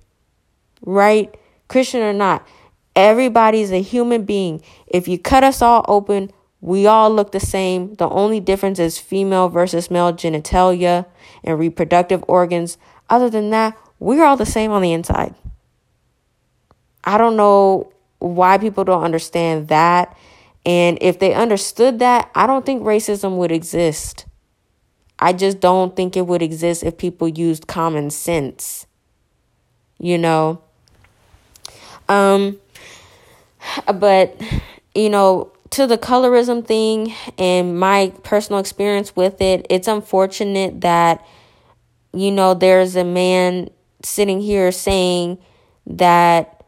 right? 0.82 1.34
Christian 1.68 2.02
or 2.02 2.12
not, 2.12 2.46
everybody 2.94 3.62
is 3.62 3.72
a 3.72 3.82
human 3.82 4.24
being. 4.24 4.62
If 4.86 5.08
you 5.08 5.18
cut 5.18 5.42
us 5.42 5.62
all 5.62 5.84
open, 5.88 6.30
we 6.60 6.86
all 6.86 7.10
look 7.10 7.32
the 7.32 7.40
same. 7.40 7.94
The 7.94 8.08
only 8.08 8.38
difference 8.38 8.78
is 8.78 8.98
female 8.98 9.48
versus 9.48 9.90
male 9.90 10.12
genitalia 10.12 11.06
and 11.42 11.58
reproductive 11.58 12.24
organs. 12.28 12.78
Other 13.10 13.28
than 13.28 13.50
that, 13.50 13.76
we're 13.98 14.24
all 14.24 14.36
the 14.36 14.46
same 14.46 14.70
on 14.70 14.82
the 14.82 14.92
inside. 14.92 15.34
I 17.02 17.18
don't 17.18 17.36
know 17.36 17.92
why 18.20 18.58
people 18.58 18.84
don't 18.84 19.02
understand 19.02 19.68
that. 19.68 20.16
And 20.64 20.98
if 21.00 21.18
they 21.18 21.34
understood 21.34 21.98
that, 21.98 22.30
I 22.36 22.46
don't 22.46 22.64
think 22.64 22.82
racism 22.82 23.36
would 23.38 23.50
exist. 23.50 24.26
I 25.22 25.32
just 25.32 25.60
don't 25.60 25.94
think 25.94 26.16
it 26.16 26.26
would 26.26 26.42
exist 26.42 26.82
if 26.82 26.98
people 26.98 27.28
used 27.28 27.68
common 27.68 28.10
sense. 28.10 28.86
You 29.98 30.18
know? 30.18 30.62
Um 32.08 32.58
but 33.94 34.36
you 34.96 35.08
know, 35.08 35.52
to 35.70 35.86
the 35.86 35.96
colorism 35.96 36.66
thing 36.66 37.14
and 37.38 37.78
my 37.78 38.12
personal 38.24 38.58
experience 38.58 39.14
with 39.14 39.40
it, 39.40 39.64
it's 39.70 39.86
unfortunate 39.86 40.80
that 40.80 41.24
you 42.12 42.32
know 42.32 42.52
there's 42.52 42.96
a 42.96 43.04
man 43.04 43.70
sitting 44.02 44.40
here 44.40 44.72
saying 44.72 45.38
that 45.86 46.64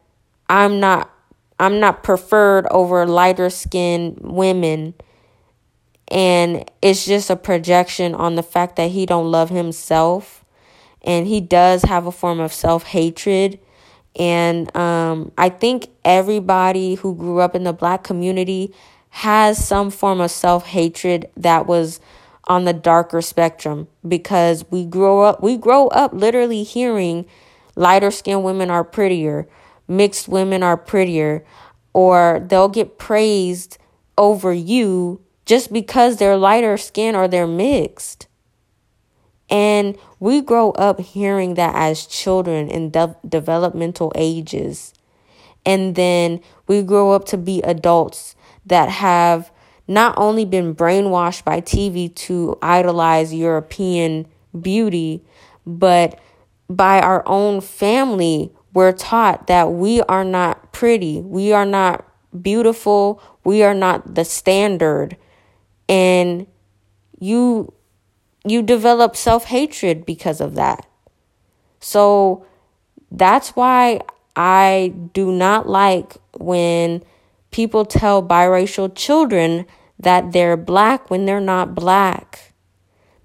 I'm 0.49 0.79
not 0.79 1.11
I'm 1.59 1.81
not 1.81 2.03
preferred 2.03 2.67
over 2.71 3.05
lighter 3.05 3.49
skinned 3.49 4.19
women. 4.21 4.93
And 6.09 6.69
it's 6.81 7.05
just 7.05 7.29
a 7.29 7.35
projection 7.35 8.13
on 8.13 8.35
the 8.35 8.43
fact 8.43 8.75
that 8.75 8.91
he 8.91 9.05
don't 9.05 9.31
love 9.31 9.49
himself. 9.49 10.45
And 11.01 11.27
he 11.27 11.41
does 11.41 11.83
have 11.83 12.05
a 12.05 12.11
form 12.11 12.39
of 12.39 12.53
self-hatred. 12.53 13.59
And 14.17 14.75
um, 14.75 15.31
I 15.37 15.49
think 15.49 15.87
everybody 16.03 16.95
who 16.95 17.15
grew 17.15 17.39
up 17.39 17.55
in 17.55 17.63
the 17.63 17.73
black 17.73 18.03
community 18.03 18.73
has 19.09 19.65
some 19.65 19.91
form 19.91 20.19
of 20.19 20.31
self-hatred 20.31 21.29
that 21.37 21.65
was 21.67 21.99
on 22.47 22.65
the 22.65 22.73
darker 22.73 23.21
spectrum 23.21 23.87
because 24.07 24.65
we 24.69 24.85
grow 24.85 25.21
up 25.21 25.41
we 25.41 25.57
grow 25.57 25.87
up 25.87 26.13
literally 26.13 26.63
hearing 26.63 27.25
lighter 27.75 28.11
skinned 28.11 28.43
women 28.43 28.69
are 28.69 28.83
prettier 28.83 29.47
mixed 29.87 30.27
women 30.27 30.61
are 30.61 30.77
prettier 30.77 31.43
or 31.93 32.45
they'll 32.49 32.69
get 32.69 32.97
praised 32.97 33.77
over 34.17 34.53
you 34.53 35.19
just 35.45 35.71
because 35.71 36.17
they're 36.17 36.37
lighter 36.37 36.77
skin 36.77 37.15
or 37.15 37.27
they're 37.27 37.47
mixed. 37.47 38.27
And 39.49 39.97
We 40.19 40.41
grow 40.41 40.71
up 40.71 40.99
hearing 40.99 41.53
that 41.53 41.75
as 41.75 42.07
children 42.07 42.67
in 42.69 42.89
de- 42.89 43.15
developmental 43.27 44.11
ages. 44.15 44.93
And 45.65 45.95
then 45.95 46.39
we 46.67 46.81
grow 46.81 47.11
up 47.11 47.25
to 47.25 47.37
be 47.37 47.61
adults 47.61 48.35
that 48.65 48.89
have 48.89 49.51
not 49.87 50.15
only 50.17 50.45
been 50.45 50.73
brainwashed 50.73 51.43
by 51.43 51.61
TV 51.61 52.13
to 52.15 52.57
idolize 52.61 53.33
European 53.33 54.25
beauty, 54.59 55.23
but 55.65 56.19
by 56.69 56.99
our 56.99 57.21
own 57.27 57.61
family, 57.61 58.51
we're 58.73 58.93
taught 58.93 59.47
that 59.47 59.71
we 59.71 60.01
are 60.03 60.25
not 60.25 60.71
pretty, 60.73 61.21
we 61.21 61.53
are 61.53 61.65
not 61.65 62.03
beautiful, 62.41 63.21
we 63.43 63.61
are 63.61 63.75
not 63.75 64.15
the 64.15 64.25
standard. 64.25 65.17
And 65.87 66.47
you 67.19 67.73
you 68.45 68.61
develop 68.61 69.15
self-hatred 69.15 70.05
because 70.05 70.39
of 70.39 70.55
that. 70.55 70.85
So 71.79 72.45
that's 73.11 73.49
why 73.55 74.01
I 74.35 74.93
do 75.13 75.31
not 75.31 75.67
like 75.67 76.17
when 76.37 77.03
people 77.51 77.85
tell 77.85 78.21
biracial 78.21 78.93
children 78.93 79.65
that 79.99 80.31
they're 80.31 80.57
black 80.57 81.09
when 81.09 81.25
they're 81.25 81.39
not 81.39 81.73
black. 81.73 82.53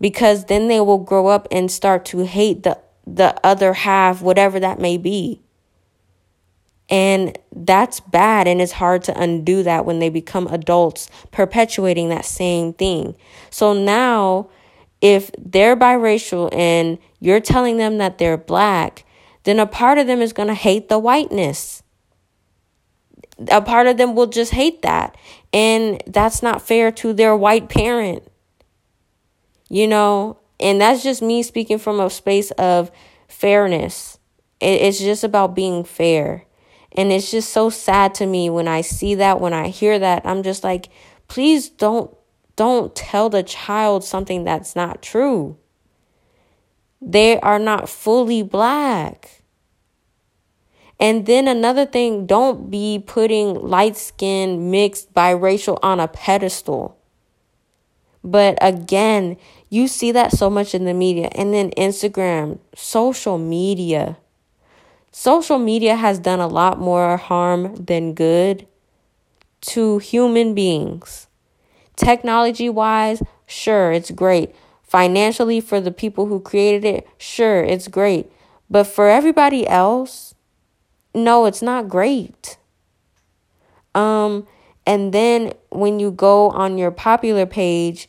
Because 0.01 0.47
then 0.47 0.69
they 0.69 0.81
will 0.81 0.99
grow 0.99 1.27
up 1.27 1.47
and 1.51 1.71
start 1.71 2.05
to 2.07 2.25
hate 2.25 2.63
the 2.63 2.79
the 3.07 3.35
other 3.45 3.73
half, 3.73 4.23
whatever 4.23 4.61
that 4.61 4.79
may 4.79 4.97
be. 4.97 5.43
And 6.91 7.39
that's 7.55 8.01
bad, 8.01 8.49
and 8.49 8.61
it's 8.61 8.73
hard 8.73 9.05
to 9.05 9.19
undo 9.19 9.63
that 9.63 9.87
when 9.87 10.01
they 10.01 10.09
become 10.09 10.49
adults, 10.49 11.09
perpetuating 11.31 12.09
that 12.09 12.25
same 12.25 12.73
thing. 12.73 13.15
So 13.49 13.73
now, 13.73 14.51
if 15.01 15.31
they're 15.39 15.77
biracial 15.77 16.53
and 16.53 16.99
you're 17.21 17.41
telling 17.41 17.77
them 17.77 17.99
that 17.99 18.19
they're 18.19 18.37
black, 18.37 19.05
then 19.45 19.61
a 19.61 19.67
part 19.67 19.99
of 19.99 20.09
them 20.09 20.21
is 20.21 20.33
going 20.33 20.49
to 20.49 20.55
hate 20.55 20.89
the 20.89 20.99
whiteness. 20.99 21.83
A 23.51 23.63
part 23.63 23.87
of 23.87 23.97
them 23.97 24.17
will 24.17 24.27
just 24.27 24.53
hate 24.53 24.83
that. 24.83 25.17
And 25.53 26.03
that's 26.07 26.43
not 26.43 26.61
fair 26.61 26.91
to 26.93 27.13
their 27.13 27.37
white 27.37 27.69
parent. 27.69 28.25
You 29.69 29.87
know, 29.87 30.39
and 30.59 30.81
that's 30.81 31.03
just 31.05 31.23
me 31.23 31.43
speaking 31.45 31.79
from 31.79 32.01
a 32.01 32.11
space 32.11 32.51
of 32.53 32.91
fairness. 33.29 34.19
It's 34.61 34.99
just 34.99 35.25
about 35.25 35.55
being 35.55 35.85
fair. 35.85 36.45
And 36.93 37.13
it's 37.13 37.31
just 37.31 37.51
so 37.51 37.71
sad 37.71 38.15
to 38.15 38.27
me 38.27 38.51
when 38.51 38.67
I 38.67 38.81
see 38.81 39.15
that, 39.15 39.41
when 39.41 39.53
I 39.53 39.69
hear 39.69 39.99
that. 39.99 40.23
I'm 40.25 40.43
just 40.43 40.65
like, 40.65 40.89
please 41.29 41.69
don't 41.69 42.15
don't 42.57 42.95
tell 42.95 43.31
the 43.31 43.43
child 43.43 44.05
something 44.05 44.45
that's 44.45 44.77
not 44.77 45.01
true. 45.01 45.57
They 47.01 47.41
are 47.41 47.59
not 47.59 47.89
fully 47.89 48.43
black. 48.43 49.41
And 50.99 51.25
then 51.25 51.49
another 51.49 51.87
thing, 51.87 52.27
don't 52.27 52.71
be 52.71 53.03
putting 53.05 53.55
light 53.55 53.97
skin, 53.97 54.71
mixed, 54.71 55.15
biracial 55.15 55.79
on 55.83 55.99
a 55.99 56.09
pedestal. 56.09 56.99
But 58.23 58.59
again, 58.61 59.39
you 59.71 59.89
see 59.89 60.13
that 60.13 60.33
so 60.33 60.51
much 60.51 60.75
in 60.75 60.85
the 60.85 60.93
media. 60.93 61.31
And 61.35 61.55
then 61.55 61.71
Instagram, 61.71 62.59
social 62.77 63.39
media. 63.39 64.19
Social 65.13 65.59
media 65.59 65.97
has 65.97 66.19
done 66.19 66.41
a 66.41 66.47
lot 66.47 66.79
more 66.79 67.17
harm 67.17 67.75
than 67.75 68.15
good 68.15 68.67
to 69.63 69.99
human 69.99 70.55
beings. 70.55 71.27
Technology 71.97 72.69
wise, 72.69 73.23
sure, 73.47 73.93
it's 73.93 74.11
great. 74.11 74.55
Financially, 74.83 75.61
for 75.61 75.81
the 75.81 75.91
people 75.91 76.27
who 76.27 76.41
created 76.41 76.85
it, 76.85 77.09
sure, 77.19 77.63
it's 77.63 77.89
great. 77.89 78.31
But 78.71 78.85
for 78.85 79.09
everybody 79.09 79.67
else, 79.67 80.35
no, 81.15 81.45
it's 81.45 81.63
not 81.63 81.89
great. 81.89 82.57
Um, 83.95 84.47
and 84.87 85.13
then 85.13 85.53
when 85.71 85.99
you 86.01 86.11
go 86.11 86.51
on 86.51 86.79
your 86.79 86.91
popular 86.91 87.47
page, 87.47 88.09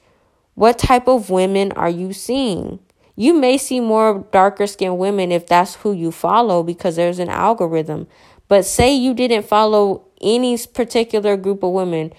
what 0.53 0.77
type 0.77 1.07
of 1.07 1.29
women 1.29 1.71
are 1.73 1.89
you 1.89 2.13
seeing? 2.13 2.79
You 3.15 3.33
may 3.33 3.57
see 3.57 3.79
more 3.79 4.25
darker 4.31 4.67
skinned 4.67 4.97
women 4.97 5.31
if 5.31 5.47
that's 5.47 5.75
who 5.75 5.91
you 5.91 6.11
follow 6.11 6.63
because 6.63 6.95
there's 6.95 7.19
an 7.19 7.29
algorithm. 7.29 8.07
But 8.47 8.65
say 8.65 8.93
you 8.93 9.13
didn't 9.13 9.43
follow 9.43 10.05
any 10.21 10.57
particular 10.57 11.37
group 11.37 11.63
of 11.63 11.71
women, 11.71 12.13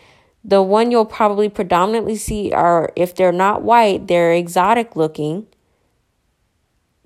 the 0.44 0.62
one 0.62 0.90
you'll 0.90 1.04
probably 1.04 1.48
predominantly 1.48 2.16
see 2.16 2.52
are 2.52 2.92
if 2.96 3.14
they're 3.14 3.32
not 3.32 3.62
white, 3.62 4.08
they're 4.08 4.32
exotic 4.32 4.96
looking. 4.96 5.46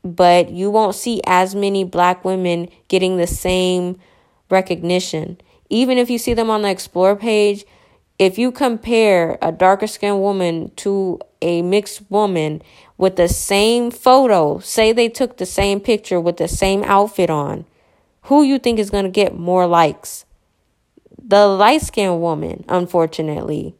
But 0.03 0.51
you 0.51 0.71
won't 0.71 0.95
see 0.95 1.21
as 1.27 1.55
many 1.55 1.85
black 1.85 2.25
women 2.25 2.69
getting 2.89 3.17
the 3.17 3.27
same 3.27 3.99
recognition. 4.51 5.39
Even 5.69 5.99
if 5.99 6.09
you 6.09 6.19
see 6.19 6.33
them 6.33 6.49
on 6.49 6.63
the 6.63 6.71
explore 6.71 7.17
page, 7.17 7.65
if 8.19 8.39
you 8.39 8.51
compare 8.51 9.37
a 9.43 9.53
darker 9.53 9.87
skinned 9.87 10.21
woman 10.21 10.71
to 10.77 11.19
a 11.43 11.61
mixed 11.63 12.03
woman 12.11 12.63
with 12.99 13.17
the 13.17 13.29
same 13.29 13.91
photo, 13.91 14.59
say 14.59 14.93
they 14.93 15.09
took 15.09 15.37
the 15.37 15.47
same 15.47 15.81
picture 15.81 16.21
with 16.21 16.39
the 16.39 16.49
same 16.49 16.83
outfit 16.85 17.31
on, 17.31 17.67
who 18.23 18.43
you 18.43 18.59
think 18.59 18.79
is 18.79 18.91
going 18.91 19.05
to 19.05 19.11
get 19.11 19.39
more 19.39 19.67
likes? 19.67 20.25
The 21.23 21.47
light 21.47 21.83
skinned 21.83 22.21
woman, 22.21 22.65
unfortunately. 22.69 23.75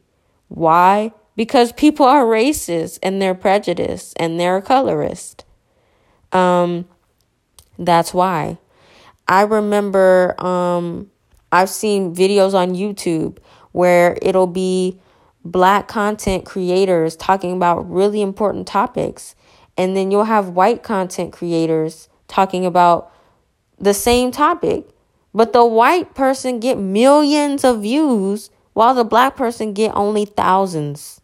Why? 0.47 1.11
Because 1.35 1.71
people 1.71 2.05
are 2.05 2.25
racist 2.25 2.99
and 3.03 3.21
they're 3.21 3.35
prejudiced 3.35 4.13
and 4.19 4.39
they're 4.39 4.61
colorist. 4.61 5.45
Um, 6.31 6.85
that's 7.77 8.13
why. 8.13 8.57
I 9.27 9.41
remember 9.41 10.35
um, 10.43 11.11
I've 11.51 11.69
seen 11.69 12.15
videos 12.15 12.53
on 12.53 12.75
YouTube 12.75 13.37
where 13.71 14.17
it'll 14.21 14.47
be 14.47 14.99
black 15.51 15.87
content 15.87 16.45
creators 16.45 17.15
talking 17.15 17.53
about 17.53 17.89
really 17.89 18.21
important 18.21 18.67
topics. 18.67 19.35
And 19.77 19.95
then 19.95 20.11
you'll 20.11 20.25
have 20.25 20.49
white 20.49 20.83
content 20.83 21.33
creators 21.33 22.09
talking 22.27 22.65
about 22.65 23.11
the 23.79 23.93
same 23.93 24.31
topic. 24.31 24.89
But 25.33 25.53
the 25.53 25.65
white 25.65 26.15
person 26.15 26.59
get 26.59 26.77
millions 26.77 27.63
of 27.63 27.81
views 27.81 28.49
while 28.73 28.93
the 28.93 29.03
black 29.03 29.35
person 29.35 29.73
get 29.73 29.95
only 29.95 30.25
thousands. 30.25 31.21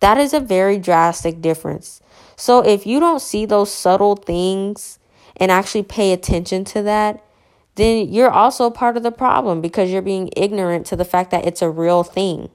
That 0.00 0.18
is 0.18 0.32
a 0.32 0.40
very 0.40 0.78
drastic 0.78 1.40
difference. 1.40 2.00
So 2.36 2.60
if 2.64 2.86
you 2.86 3.00
don't 3.00 3.20
see 3.20 3.46
those 3.46 3.72
subtle 3.72 4.16
things 4.16 4.98
and 5.36 5.50
actually 5.50 5.82
pay 5.82 6.12
attention 6.12 6.64
to 6.66 6.82
that, 6.82 7.24
then 7.74 8.08
you're 8.08 8.30
also 8.30 8.70
part 8.70 8.96
of 8.96 9.04
the 9.04 9.12
problem 9.12 9.60
because 9.60 9.90
you're 9.90 10.02
being 10.02 10.30
ignorant 10.36 10.86
to 10.86 10.96
the 10.96 11.04
fact 11.04 11.30
that 11.30 11.46
it's 11.46 11.62
a 11.62 11.70
real 11.70 12.02
thing. 12.02 12.48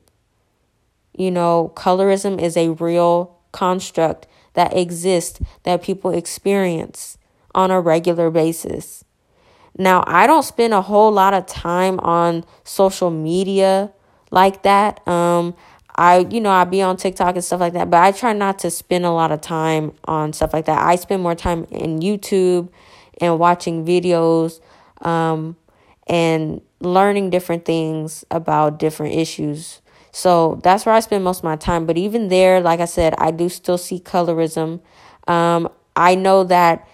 You 1.16 1.32
know, 1.32 1.72
colorism 1.76 2.42
is 2.42 2.58
a 2.58 2.70
real 2.70 3.38
construct 3.52 4.28
that 4.54 4.76
exists 4.76 5.40
that 5.64 5.82
people 5.82 6.12
experience 6.12 7.18
on 7.56 7.72
a 7.72 7.80
regular 7.80 8.30
basis. 8.30 9.04
Now, 9.78 10.04
I 10.06 10.28
don't 10.28 10.44
spend 10.44 10.74
a 10.74 10.82
whole 10.82 11.12
lot 11.12 11.34
of 11.34 11.46
time 11.46 12.00
on 12.00 12.46
social 12.64 13.10
media 13.10 13.92
like 14.32 14.64
that. 14.64 15.06
Um, 15.08 15.56
I, 15.96 16.20
you 16.30 16.42
know, 16.42 16.52
I 16.52 16.64
be 16.66 16.82
on 16.82 16.98
TikTok 16.98 17.36
and 17.36 17.44
stuff 17.44 17.60
like 17.60 17.74
that, 17.74 17.90
but 17.90 18.02
I 18.02 18.12
try 18.12 18.34
not 18.34 18.60
to 18.60 18.72
spend 18.72 19.06
a 19.06 19.12
lot 19.12 19.32
of 19.32 19.42
time 19.42 19.94
on 20.06 20.34
stuff 20.34 20.54
like 20.54 20.66
that. 20.66 20.82
I 20.82 20.96
spend 20.96 21.22
more 21.22 21.36
time 21.36 21.66
in 21.70 22.00
YouTube 22.00 22.70
and 23.22 23.38
watching 23.38 23.86
videos 23.86 24.60
um, 25.02 25.56
and 26.08 26.62
learning 26.80 27.30
different 27.30 27.66
things 27.66 28.26
about 28.32 28.80
different 28.80 29.16
issues. 29.16 29.82
So 30.14 30.60
that's 30.64 30.86
where 30.86 30.94
I 30.94 31.00
spend 31.00 31.24
most 31.24 31.40
of 31.40 31.44
my 31.44 31.56
time. 31.56 31.88
But 31.88 31.98
even 31.98 32.28
there, 32.28 32.62
like 32.62 32.80
I 32.80 32.86
said, 32.86 33.16
I 33.18 33.32
do 33.32 33.50
still 33.50 33.80
see 33.80 34.00
colorism. 34.00 34.80
Um, 35.28 35.70
I 35.96 36.14
know 36.14 36.44
that, 36.46 36.88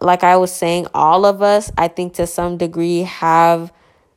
like 0.00 0.24
I 0.24 0.36
was 0.36 0.52
saying, 0.52 0.88
all 0.92 1.24
of 1.24 1.40
us, 1.40 1.70
I 1.78 1.86
think 1.86 2.14
to 2.14 2.26
some 2.26 2.58
degree, 2.58 3.02
have 3.02 3.72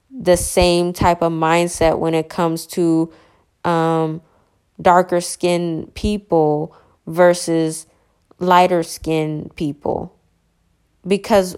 the 0.10 0.38
same 0.38 0.92
type 0.92 1.22
of 1.22 1.32
mindset 1.32 2.00
when 2.00 2.16
it 2.16 2.28
comes 2.28 2.66
to 2.68 3.14
um, 3.64 4.22
darker 4.82 5.22
skinned 5.22 5.94
people 5.94 6.76
versus 7.06 7.86
lighter 8.40 8.82
skinned 8.82 9.56
people. 9.56 10.18
Because 11.06 11.56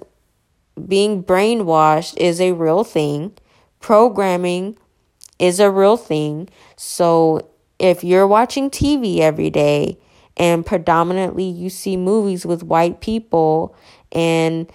being 0.85 1.23
brainwashed 1.23 2.17
is 2.17 2.41
a 2.41 2.51
real 2.51 2.83
thing. 2.83 3.37
Programming 3.79 4.77
is 5.39 5.59
a 5.59 5.71
real 5.71 5.97
thing. 5.97 6.49
So 6.75 7.49
if 7.79 8.03
you're 8.03 8.27
watching 8.27 8.69
TV 8.69 9.19
every 9.19 9.49
day 9.49 9.97
and 10.35 10.65
predominantly 10.65 11.45
you 11.45 11.69
see 11.69 11.97
movies 11.97 12.45
with 12.45 12.63
white 12.63 13.01
people 13.01 13.75
and 14.11 14.71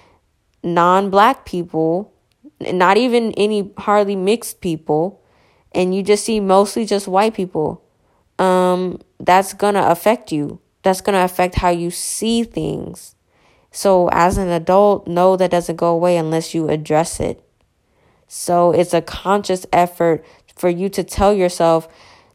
non 0.63 1.11
black 1.11 1.45
people, 1.45 2.13
not 2.61 2.97
even 2.97 3.33
any 3.33 3.73
hardly 3.79 4.17
mixed 4.17 4.61
people, 4.61 5.23
and 5.73 5.95
you 5.95 6.03
just 6.03 6.25
see 6.25 6.41
mostly 6.41 6.85
just 6.85 7.09
white 7.09 7.35
people, 7.35 7.83
um, 8.39 9.01
that's 9.19 9.53
gonna 9.55 9.87
affect 9.87 10.33
you 10.33 10.61
that's 10.83 11.01
to 11.01 11.25
affect 11.25 11.57
how 11.57 11.71
you 11.71 11.91
see 11.91 12.45
things. 12.45 13.15
So, 13.71 14.09
as 14.11 14.37
an 14.37 14.49
adult, 14.49 15.07
no, 15.07 15.37
that 15.37 15.51
doesn't 15.51 15.77
go 15.77 15.89
away 15.89 16.17
unless 16.17 16.55
you 16.55 16.69
address 16.69 17.21
it. 17.21 17.43
So, 18.29 18.73
it's 18.73 18.93
a 18.93 19.01
conscious 19.01 19.65
effort 19.73 20.25
for 20.57 20.69
you 20.69 20.89
to 20.91 21.05
tell 21.05 21.33
yourself 21.33 21.89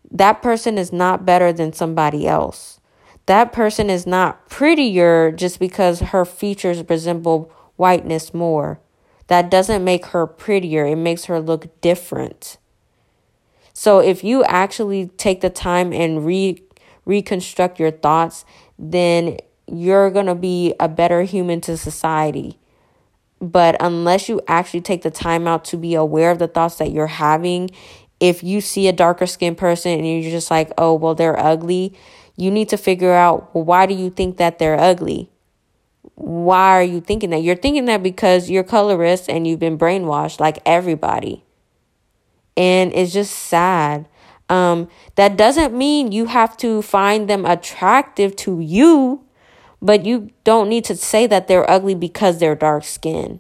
that 0.10 0.42
person 0.42 0.78
is 0.78 0.94
not 0.94 1.26
better 1.26 1.52
than 1.52 1.74
somebody 1.74 2.28
else. 2.28 2.80
That 3.26 3.52
person 3.52 3.90
is 3.90 4.08
not 4.08 4.50
prettier 4.50 5.32
just 5.32 5.60
because 5.60 6.00
her 6.00 6.24
features 6.24 6.84
resemble 6.90 7.52
whiteness 7.76 8.34
more. 8.34 8.80
That 9.28 9.52
doesn't 9.52 9.84
make 9.84 10.08
her 10.08 10.26
prettier, 10.26 10.86
it 10.86 10.96
makes 10.96 11.26
her 11.26 11.40
look 11.40 11.82
different. 11.82 12.58
So 13.74 14.00
if 14.00 14.24
you 14.24 14.44
actually 14.46 15.08
take 15.18 15.42
the 15.42 15.50
time 15.50 15.94
and 15.94 16.26
re 16.26 16.64
reconstruct 17.06 17.80
your 17.80 17.92
thoughts, 17.92 18.44
then 18.78 19.38
you're 19.68 20.10
going 20.10 20.26
to 20.26 20.36
be 20.36 20.74
a 20.80 20.90
better 20.90 21.24
human 21.24 21.62
to 21.62 21.78
society. 21.78 22.60
But 23.40 23.78
unless 23.80 24.28
you 24.28 24.42
actually 24.48 24.82
take 24.82 25.04
the 25.04 25.12
time 25.12 25.48
out 25.48 25.64
to 25.66 25.78
be 25.78 25.94
aware 25.94 26.32
of 26.32 26.40
the 26.40 26.48
thoughts 26.48 26.76
that 26.76 26.92
you're 26.92 27.08
having, 27.08 27.70
if 28.20 28.44
you 28.44 28.62
see 28.62 28.88
a 28.88 28.94
darker 28.94 29.26
skinned 29.26 29.58
person 29.58 29.92
and 29.92 30.08
you're 30.08 30.32
just 30.32 30.50
like, 30.50 30.72
oh, 30.78 30.94
well, 30.94 31.16
they're 31.16 31.40
ugly, 31.40 31.94
you 32.36 32.52
need 32.52 32.70
to 32.70 32.78
figure 32.78 33.14
out, 33.14 33.54
well, 33.54 33.64
why 33.64 33.86
do 33.86 33.94
you 33.94 34.10
think 34.10 34.38
that 34.38 34.60
they're 34.60 34.80
ugly? 34.80 35.30
Why 36.16 36.80
are 36.80 36.84
you 36.84 37.02
thinking 37.02 37.30
that? 37.32 37.44
You're 37.44 37.56
thinking 37.56 37.86
that 37.86 38.02
because 38.02 38.50
you're 38.50 38.64
colorist 38.64 39.30
and 39.30 39.46
you've 39.46 39.60
been 39.60 39.78
brainwashed 39.78 40.40
like 40.40 40.60
everybody. 40.66 41.44
And 42.56 42.92
it's 42.94 43.14
just 43.14 43.34
sad. 43.34 44.08
Um, 44.50 44.88
that 45.16 45.38
doesn't 45.38 45.78
mean 45.78 46.12
you 46.12 46.26
have 46.26 46.58
to 46.58 46.82
find 46.82 47.30
them 47.30 47.46
attractive 47.46 48.36
to 48.38 48.60
you, 48.60 49.26
but 49.82 50.06
you 50.06 50.32
don't 50.44 50.70
need 50.70 50.86
to 50.86 50.96
say 50.96 51.28
that 51.28 51.48
they're 51.48 51.70
ugly 51.70 51.94
because 51.96 52.40
they're 52.40 52.56
dark 52.56 52.84
skinned. 52.84 53.40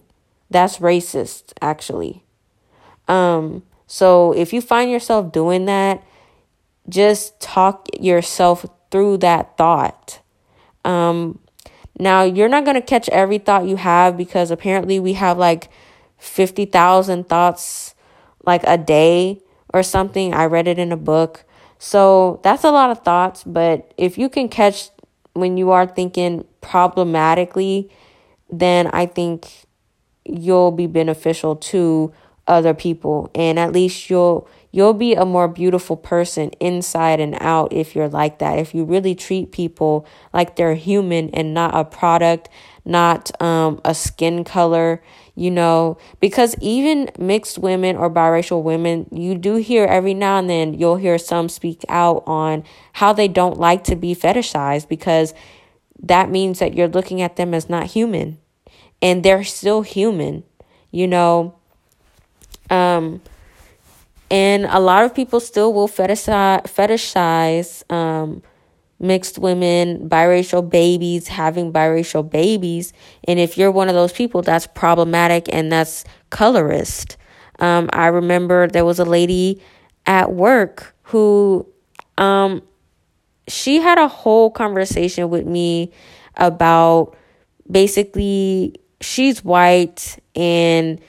That's 0.49 0.77
racist, 0.77 1.53
actually. 1.61 2.23
Um, 3.07 3.63
so 3.87 4.33
if 4.33 4.53
you 4.53 4.61
find 4.61 4.91
yourself 4.91 5.31
doing 5.31 5.65
that, 5.65 6.03
just 6.89 7.39
talk 7.39 7.87
yourself 7.99 8.65
through 8.91 9.17
that 9.17 9.57
thought. 9.57 10.19
Um, 10.85 11.39
now, 11.99 12.23
you're 12.23 12.49
not 12.49 12.65
going 12.65 12.75
to 12.75 12.81
catch 12.81 13.09
every 13.09 13.39
thought 13.39 13.65
you 13.65 13.77
have 13.77 14.17
because 14.17 14.51
apparently 14.51 14.99
we 14.99 15.13
have 15.13 15.37
like 15.37 15.69
50,000 16.17 17.27
thoughts 17.27 17.95
like 18.45 18.61
a 18.65 18.77
day 18.77 19.41
or 19.73 19.83
something. 19.83 20.33
I 20.33 20.45
read 20.45 20.67
it 20.67 20.77
in 20.77 20.91
a 20.91 20.97
book. 20.97 21.43
So 21.79 22.39
that's 22.43 22.63
a 22.63 22.71
lot 22.71 22.89
of 22.89 23.03
thoughts, 23.03 23.43
but 23.43 23.93
if 23.97 24.17
you 24.17 24.29
can 24.29 24.49
catch 24.49 24.89
when 25.33 25.57
you 25.57 25.69
are 25.69 25.85
thinking 25.85 26.43
problematically, 26.61 27.91
then 28.49 28.87
I 28.87 29.05
think 29.05 29.67
you'll 30.25 30.71
be 30.71 30.87
beneficial 30.87 31.55
to 31.55 32.11
other 32.47 32.73
people. 32.73 33.29
And 33.35 33.59
at 33.59 33.71
least 33.71 34.09
you'll 34.09 34.47
you'll 34.71 34.93
be 34.93 35.15
a 35.15 35.25
more 35.25 35.47
beautiful 35.47 35.97
person 35.97 36.49
inside 36.59 37.19
and 37.19 37.35
out 37.39 37.73
if 37.73 37.95
you're 37.95 38.09
like 38.09 38.39
that. 38.39 38.59
If 38.59 38.75
you 38.75 38.83
really 38.83 39.15
treat 39.15 39.51
people 39.51 40.05
like 40.33 40.55
they're 40.55 40.75
human 40.75 41.29
and 41.31 41.53
not 41.53 41.75
a 41.75 41.85
product 41.85 42.49
not 42.87 43.29
um 43.41 43.81
a 43.83 43.93
skin 43.93 44.45
color 44.45 45.03
you 45.35 45.51
know 45.51 45.97
because 46.21 46.55
even 46.61 47.09
mixed 47.19 47.59
women 47.59 47.97
or 47.97 48.09
biracial 48.09 48.63
women 48.63 49.05
you 49.11 49.35
do 49.35 49.55
hear 49.55 49.83
every 49.83 50.13
now 50.13 50.37
and 50.37 50.49
then 50.49 50.73
you'll 50.73 50.95
hear 50.95 51.17
some 51.17 51.49
speak 51.49 51.83
out 51.89 52.23
on 52.25 52.63
how 52.93 53.11
they 53.11 53.27
don't 53.27 53.59
like 53.59 53.83
to 53.83 53.95
be 53.95 54.15
fetishized 54.15 54.87
because 54.87 55.33
that 56.01 56.31
means 56.31 56.59
that 56.59 56.73
you're 56.75 56.87
looking 56.87 57.21
at 57.21 57.35
them 57.37 57.53
as 57.53 57.69
not 57.69 57.87
human. 57.87 58.37
And 59.01 59.23
they're 59.23 59.43
still 59.43 59.81
human 59.81 60.43
you 60.91 61.07
know 61.07 61.56
um, 62.69 63.21
and 64.29 64.65
a 64.65 64.79
lot 64.79 65.05
of 65.05 65.15
people 65.15 65.39
still 65.39 65.73
will 65.73 65.87
fetishize, 65.87 66.63
fetishize 66.63 67.89
um, 67.93 68.41
mixed 68.99 69.37
women, 69.37 70.09
biracial 70.09 70.67
babies, 70.67 71.27
having 71.27 71.71
biracial 71.71 72.27
babies. 72.27 72.93
And 73.25 73.39
if 73.39 73.57
you're 73.57 73.71
one 73.71 73.89
of 73.89 73.95
those 73.95 74.11
people, 74.11 74.41
that's 74.41 74.67
problematic 74.67 75.53
and 75.53 75.71
that's 75.71 76.03
colorist. 76.29 77.17
Um, 77.59 77.89
I 77.93 78.07
remember 78.07 78.67
there 78.67 78.85
was 78.85 78.99
a 78.99 79.05
lady 79.05 79.61
at 80.05 80.31
work 80.31 80.95
who 81.03 81.67
um, 82.17 82.61
she 83.47 83.79
had 83.79 83.97
a 83.97 84.07
whole 84.07 84.51
conversation 84.51 85.29
with 85.29 85.45
me 85.45 85.91
about 86.35 87.15
basically 87.69 88.75
she's 89.01 89.43
white 89.43 90.19
and 90.35 90.99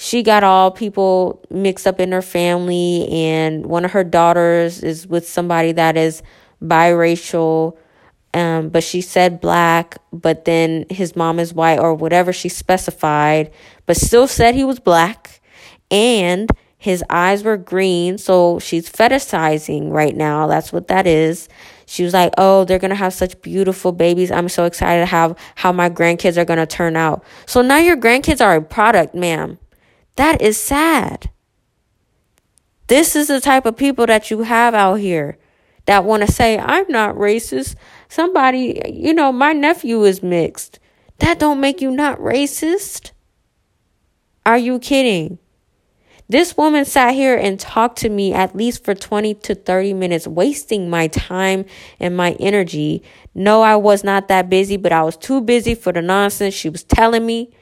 she 0.00 0.22
got 0.22 0.44
all 0.44 0.70
people 0.70 1.44
mixed 1.50 1.84
up 1.84 1.98
in 1.98 2.12
her 2.12 2.22
family, 2.22 3.08
and 3.10 3.66
one 3.66 3.84
of 3.84 3.90
her 3.90 4.04
daughters 4.04 4.80
is 4.80 5.08
with 5.08 5.28
somebody 5.28 5.72
that 5.72 5.96
is 5.96 6.22
biracial. 6.62 7.76
Um, 8.32 8.68
but 8.68 8.84
she 8.84 9.00
said 9.00 9.40
black, 9.40 9.98
but 10.12 10.44
then 10.44 10.86
his 10.88 11.16
mom 11.16 11.40
is 11.40 11.52
white 11.52 11.80
or 11.80 11.94
whatever 11.94 12.32
she 12.32 12.48
specified, 12.48 13.50
but 13.86 13.96
still 13.96 14.28
said 14.28 14.54
he 14.54 14.62
was 14.62 14.78
black. 14.78 15.40
And 15.90 16.48
his 16.76 17.02
eyes 17.10 17.42
were 17.42 17.56
green, 17.56 18.18
so 18.18 18.60
she's 18.60 18.88
fetishizing 18.88 19.90
right 19.90 20.14
now. 20.14 20.46
That's 20.46 20.72
what 20.72 20.86
that 20.88 21.08
is. 21.08 21.48
She 21.86 22.04
was 22.04 22.14
like, 22.14 22.34
"Oh, 22.38 22.64
they're 22.64 22.78
going 22.78 22.90
to 22.90 22.94
have 22.94 23.14
such 23.14 23.40
beautiful 23.42 23.90
babies. 23.90 24.30
I'm 24.30 24.48
so 24.48 24.64
excited 24.64 25.00
to 25.00 25.06
have 25.06 25.36
how 25.56 25.72
my 25.72 25.90
grandkids 25.90 26.36
are 26.36 26.44
going 26.44 26.60
to 26.60 26.66
turn 26.66 26.94
out." 26.94 27.24
So 27.46 27.62
now 27.62 27.78
your 27.78 27.96
grandkids 27.96 28.40
are 28.44 28.54
a 28.54 28.62
product, 28.62 29.12
ma'am. 29.16 29.58
That 30.18 30.42
is 30.42 30.60
sad. 30.60 31.30
This 32.88 33.14
is 33.14 33.28
the 33.28 33.40
type 33.40 33.66
of 33.66 33.76
people 33.76 34.04
that 34.06 34.32
you 34.32 34.42
have 34.42 34.74
out 34.74 34.96
here 34.96 35.38
that 35.86 36.04
want 36.04 36.26
to 36.26 36.32
say, 36.32 36.58
I'm 36.58 36.86
not 36.88 37.14
racist. 37.14 37.76
Somebody, 38.08 38.82
you 38.92 39.14
know, 39.14 39.30
my 39.30 39.52
nephew 39.52 40.02
is 40.02 40.20
mixed. 40.20 40.80
That 41.18 41.38
don't 41.38 41.60
make 41.60 41.80
you 41.80 41.92
not 41.92 42.18
racist. 42.18 43.12
Are 44.44 44.58
you 44.58 44.80
kidding? 44.80 45.38
This 46.28 46.56
woman 46.56 46.84
sat 46.84 47.14
here 47.14 47.36
and 47.36 47.58
talked 47.58 47.98
to 47.98 48.08
me 48.08 48.34
at 48.34 48.56
least 48.56 48.84
for 48.84 48.96
20 48.96 49.34
to 49.34 49.54
30 49.54 49.94
minutes, 49.94 50.26
wasting 50.26 50.90
my 50.90 51.06
time 51.06 51.64
and 52.00 52.16
my 52.16 52.32
energy. 52.40 53.04
No, 53.36 53.62
I 53.62 53.76
was 53.76 54.02
not 54.02 54.26
that 54.26 54.50
busy, 54.50 54.76
but 54.76 54.90
I 54.90 55.04
was 55.04 55.16
too 55.16 55.40
busy 55.40 55.76
for 55.76 55.92
the 55.92 56.02
nonsense 56.02 56.54
she 56.54 56.68
was 56.68 56.82
telling 56.82 57.24
me. 57.24 57.52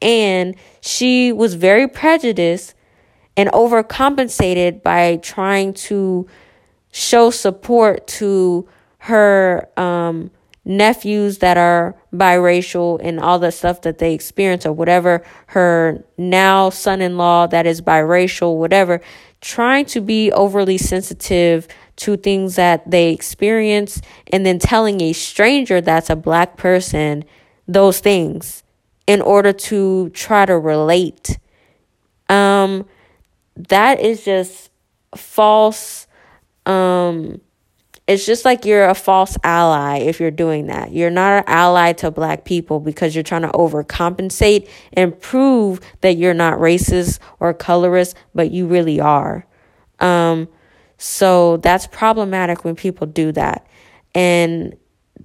And 0.00 0.54
she 0.80 1.32
was 1.32 1.54
very 1.54 1.88
prejudiced 1.88 2.74
and 3.36 3.50
overcompensated 3.50 4.82
by 4.82 5.16
trying 5.16 5.72
to 5.72 6.26
show 6.92 7.30
support 7.30 8.06
to 8.06 8.68
her 8.98 9.68
um, 9.76 10.30
nephews 10.64 11.38
that 11.38 11.56
are 11.56 11.94
biracial 12.12 13.00
and 13.02 13.20
all 13.20 13.38
the 13.38 13.50
stuff 13.52 13.82
that 13.82 13.98
they 13.98 14.14
experience 14.14 14.66
or 14.66 14.72
whatever. 14.72 15.24
Her 15.48 16.04
now 16.16 16.70
son-in-law 16.70 17.48
that 17.48 17.66
is 17.66 17.80
biracial 17.80 18.56
whatever 18.56 19.00
trying 19.40 19.84
to 19.86 20.00
be 20.00 20.32
overly 20.32 20.78
sensitive 20.78 21.68
to 21.96 22.16
things 22.16 22.56
that 22.56 22.88
they 22.90 23.12
experience 23.12 24.00
and 24.32 24.44
then 24.44 24.58
telling 24.58 25.00
a 25.00 25.12
stranger 25.12 25.80
that's 25.80 26.10
a 26.10 26.16
black 26.16 26.56
person 26.56 27.24
those 27.66 28.00
things 28.00 28.62
in 29.08 29.22
order 29.22 29.54
to 29.54 30.10
try 30.10 30.44
to 30.44 30.56
relate. 30.56 31.38
Um, 32.28 32.86
that 33.56 34.00
is 34.00 34.22
just 34.22 34.70
false. 35.16 36.06
Um, 36.66 37.40
it's 38.06 38.26
just 38.26 38.44
like 38.44 38.66
you're 38.66 38.86
a 38.86 38.94
false 38.94 39.38
ally 39.42 40.00
if 40.00 40.20
you're 40.20 40.30
doing 40.30 40.66
that. 40.66 40.92
You're 40.92 41.10
not 41.10 41.38
an 41.38 41.44
ally 41.46 41.94
to 41.94 42.10
black 42.10 42.44
people 42.44 42.80
because 42.80 43.14
you're 43.14 43.24
trying 43.24 43.42
to 43.42 43.48
overcompensate 43.48 44.68
and 44.92 45.18
prove 45.18 45.80
that 46.02 46.18
you're 46.18 46.34
not 46.34 46.58
racist 46.58 47.18
or 47.40 47.54
colorist, 47.54 48.14
but 48.34 48.50
you 48.50 48.66
really 48.66 49.00
are. 49.00 49.46
Um, 50.00 50.48
so 50.98 51.56
that's 51.58 51.86
problematic 51.86 52.62
when 52.62 52.76
people 52.76 53.06
do 53.06 53.32
that. 53.32 53.66
And 54.14 54.76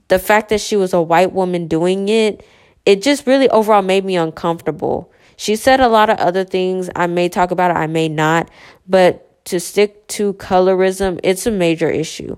the 0.07 0.19
fact 0.19 0.49
that 0.49 0.61
she 0.61 0.77
was 0.77 0.93
a 0.93 1.01
white 1.01 1.33
woman 1.33 1.67
doing 1.67 2.07
it 2.07 2.45
it 2.85 3.01
just 3.01 3.25
really 3.25 3.49
overall 3.49 3.81
made 3.81 4.05
me 4.05 4.15
uncomfortable. 4.15 5.11
She 5.35 5.55
said 5.55 5.79
a 5.79 5.87
lot 5.87 6.09
of 6.09 6.17
other 6.19 6.43
things. 6.43 6.89
I 6.95 7.07
may 7.07 7.29
talk 7.29 7.51
about 7.51 7.71
it, 7.71 7.77
I 7.77 7.87
may 7.87 8.09
not, 8.09 8.49
but 8.87 9.45
to 9.45 9.59
stick 9.59 10.07
to 10.07 10.33
colorism, 10.33 11.19
it's 11.23 11.45
a 11.45 11.51
major 11.51 11.89
issue. 11.89 12.37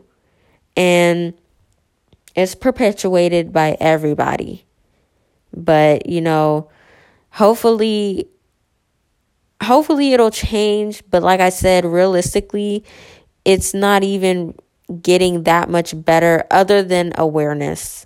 And 0.75 1.33
it's 2.35 2.55
perpetuated 2.55 3.53
by 3.53 3.77
everybody. 3.79 4.65
But, 5.53 6.07
you 6.07 6.21
know, 6.21 6.69
hopefully 7.31 8.27
hopefully 9.63 10.13
it'll 10.13 10.31
change, 10.31 11.03
but 11.09 11.23
like 11.23 11.39
I 11.39 11.49
said, 11.49 11.85
realistically, 11.85 12.83
it's 13.45 13.73
not 13.73 14.03
even 14.03 14.53
getting 15.01 15.43
that 15.43 15.69
much 15.69 15.93
better 16.05 16.45
other 16.51 16.83
than 16.83 17.13
awareness. 17.17 18.05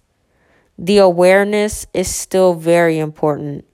The 0.82 1.00
awareness 1.00 1.86
is 1.94 2.08
still 2.08 2.54
very 2.54 3.00
important. 3.00 3.66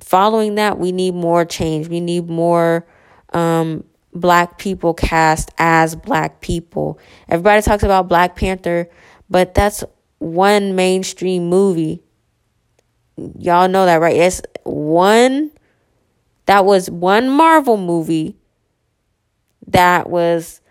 Following 0.00 0.54
that, 0.54 0.78
we 0.78 0.90
need 0.90 1.14
more 1.14 1.44
change. 1.44 1.88
We 1.88 2.00
need 2.00 2.30
more 2.30 2.86
um, 3.34 3.84
black 4.14 4.56
people 4.56 4.94
cast 4.94 5.50
as 5.58 5.94
black 5.94 6.40
people. 6.40 6.98
Everybody 7.28 7.60
talks 7.60 7.82
about 7.82 8.08
Black 8.08 8.34
Panther, 8.34 8.88
but 9.28 9.52
that's 9.52 9.84
one 10.20 10.74
mainstream 10.74 11.50
movie. 11.50 12.02
Y'all 13.38 13.68
know 13.68 13.84
that, 13.84 13.96
right? 14.00 14.16
It's 14.16 14.40
one 14.64 15.50
that 16.46 16.64
was 16.64 16.88
one 16.88 17.28
Marvel 17.28 17.76
movie 17.76 18.38
that 19.66 20.08
was 20.08 20.62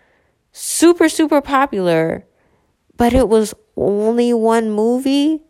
super, 0.50 1.08
super 1.08 1.40
popular, 1.40 2.26
but 2.96 3.14
it 3.14 3.28
was 3.28 3.54
only 3.76 4.34
one 4.34 4.68
movie. 4.70 5.40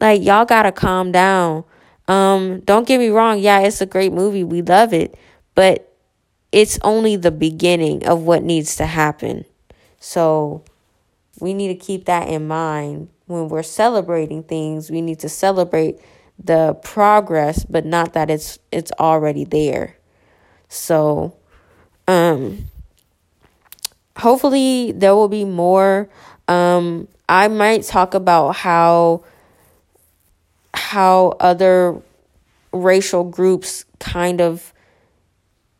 Like, 0.00 0.22
y'all 0.22 0.44
gotta 0.44 0.72
calm 0.72 1.12
down. 1.12 1.64
Um, 2.08 2.60
don't 2.60 2.86
get 2.86 2.98
me 2.98 3.08
wrong, 3.08 3.38
yeah, 3.38 3.60
it's 3.60 3.80
a 3.80 3.86
great 3.86 4.12
movie. 4.12 4.44
We 4.44 4.62
love 4.62 4.92
it. 4.92 5.16
But 5.54 5.94
it's 6.52 6.78
only 6.82 7.16
the 7.16 7.30
beginning 7.30 8.06
of 8.06 8.22
what 8.22 8.42
needs 8.42 8.76
to 8.76 8.86
happen. 8.86 9.44
So 9.98 10.64
we 11.40 11.54
need 11.54 11.68
to 11.68 11.74
keep 11.74 12.04
that 12.04 12.28
in 12.28 12.46
mind 12.46 13.08
when 13.26 13.48
we're 13.48 13.62
celebrating 13.62 14.42
things. 14.42 14.90
We 14.90 15.00
need 15.00 15.18
to 15.20 15.28
celebrate 15.28 15.98
the 16.42 16.74
progress, 16.82 17.64
but 17.64 17.84
not 17.84 18.12
that 18.12 18.30
it's 18.30 18.58
it's 18.70 18.92
already 19.00 19.44
there. 19.44 19.96
So 20.68 21.36
um 22.06 22.66
hopefully 24.16 24.92
there 24.92 25.14
will 25.14 25.28
be 25.28 25.44
more 25.44 26.08
um 26.48 27.08
I 27.28 27.48
might 27.48 27.82
talk 27.82 28.14
about 28.14 28.56
how 28.56 29.24
how 30.94 31.34
other 31.40 32.00
racial 32.72 33.24
groups 33.24 33.84
kind 33.98 34.40
of 34.40 34.72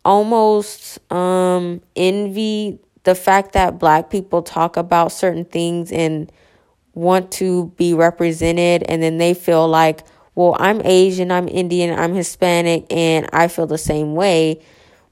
almost 0.04 0.98
um 1.12 1.80
envy 1.94 2.80
the 3.04 3.14
fact 3.14 3.52
that 3.52 3.78
black 3.78 4.10
people 4.10 4.42
talk 4.42 4.76
about 4.76 5.12
certain 5.12 5.44
things 5.44 5.92
and 5.92 6.32
want 6.94 7.30
to 7.30 7.66
be 7.76 7.94
represented 7.94 8.82
and 8.88 9.00
then 9.04 9.18
they 9.18 9.34
feel 9.34 9.68
like 9.68 10.04
well 10.34 10.56
I'm 10.58 10.82
Asian, 10.84 11.30
I'm 11.30 11.46
Indian, 11.46 11.96
I'm 11.96 12.12
Hispanic 12.12 12.92
and 12.92 13.28
I 13.32 13.46
feel 13.46 13.68
the 13.68 13.78
same 13.78 14.16
way 14.16 14.60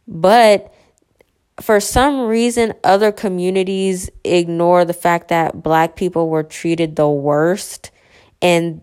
but 0.09 0.75
for 1.61 1.79
some 1.79 2.23
reason, 2.23 2.73
other 2.83 3.13
communities 3.13 4.11
ignore 4.25 4.85
the 4.85 4.95
fact 4.95 5.29
that 5.29 5.63
black 5.63 5.95
people 5.95 6.29
were 6.29 6.43
treated 6.43 6.97
the 6.97 7.09
worst. 7.09 7.93
And 8.41 8.81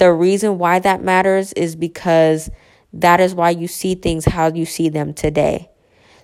the 0.00 0.10
reason 0.10 0.56
why 0.56 0.78
that 0.78 1.02
matters 1.02 1.52
is 1.52 1.76
because 1.76 2.50
that 2.94 3.20
is 3.20 3.34
why 3.34 3.50
you 3.50 3.68
see 3.68 3.94
things 3.94 4.24
how 4.24 4.50
you 4.50 4.64
see 4.64 4.88
them 4.88 5.12
today. 5.12 5.68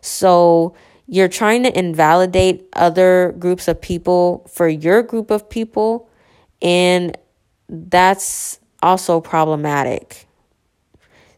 So 0.01 0.75
you're 1.07 1.29
trying 1.29 1.63
to 1.65 1.79
invalidate 1.79 2.67
other 2.73 3.35
groups 3.39 3.69
of 3.69 3.79
people 3.83 4.49
for 4.51 4.67
your 4.67 5.03
group 5.03 5.31
of 5.31 5.51
people, 5.51 6.09
and 6.63 7.19
that's 7.69 8.59
also 8.83 9.21
problematic. 9.21 10.27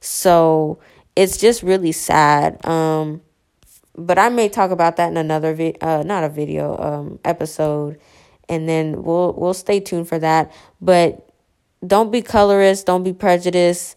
So 0.00 0.78
it's 1.16 1.38
just 1.38 1.64
really 1.64 1.90
sad. 1.90 2.64
Um, 2.64 3.20
but 3.96 4.16
I 4.16 4.28
may 4.28 4.48
talk 4.48 4.70
about 4.70 4.94
that 4.98 5.08
in 5.10 5.16
another 5.16 5.54
vi- 5.54 5.76
uh 5.80 6.04
not 6.06 6.22
a 6.22 6.28
video 6.28 6.78
um 6.78 7.18
episode 7.24 7.98
and 8.48 8.68
then 8.68 9.02
we'll 9.02 9.32
we'll 9.32 9.54
stay 9.54 9.80
tuned 9.80 10.08
for 10.08 10.20
that 10.20 10.52
but 10.80 11.27
don't 11.86 12.10
be 12.10 12.22
colorist 12.22 12.86
don't 12.86 13.04
be 13.04 13.12
prejudiced 13.12 13.96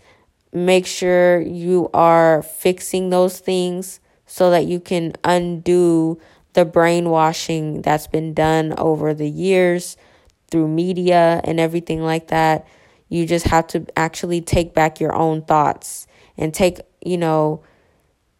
make 0.53 0.85
sure 0.85 1.41
you 1.41 1.89
are 1.93 2.41
fixing 2.41 3.09
those 3.09 3.39
things 3.39 3.99
so 4.25 4.49
that 4.51 4.65
you 4.65 4.79
can 4.79 5.13
undo 5.23 6.19
the 6.53 6.65
brainwashing 6.65 7.81
that's 7.81 8.07
been 8.07 8.33
done 8.33 8.73
over 8.77 9.13
the 9.13 9.29
years 9.29 9.97
through 10.49 10.67
media 10.67 11.41
and 11.43 11.59
everything 11.59 12.01
like 12.01 12.27
that 12.27 12.67
you 13.09 13.25
just 13.25 13.47
have 13.47 13.67
to 13.67 13.85
actually 13.97 14.41
take 14.41 14.73
back 14.73 14.99
your 14.99 15.13
own 15.13 15.41
thoughts 15.41 16.07
and 16.37 16.53
take 16.53 16.79
you 17.03 17.17
know 17.17 17.61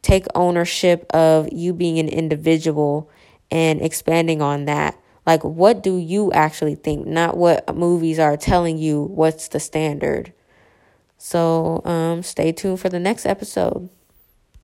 take 0.02 0.26
ownership 0.36 1.06
of 1.14 1.52
you 1.52 1.74
being 1.74 2.00
an 2.00 2.08
individual 2.08 3.10
and 3.50 3.82
expanding 3.82 4.42
on 4.42 4.66
that. 4.66 4.98
Like, 5.26 5.44
what 5.44 5.84
do 5.84 5.98
you 5.98 6.32
actually 6.32 6.76
think? 6.76 7.06
Not 7.08 7.38
what 7.38 7.76
movies 7.76 8.20
are 8.20 8.38
telling 8.38 8.78
you 8.78 9.04
what's 9.04 9.48
the 9.48 9.60
standard. 9.60 10.34
So, 11.18 11.82
um, 11.86 12.24
stay 12.24 12.52
tuned 12.52 12.80
for 12.80 12.90
the 12.90 13.00
next 13.00 13.26
episode. 13.26 13.90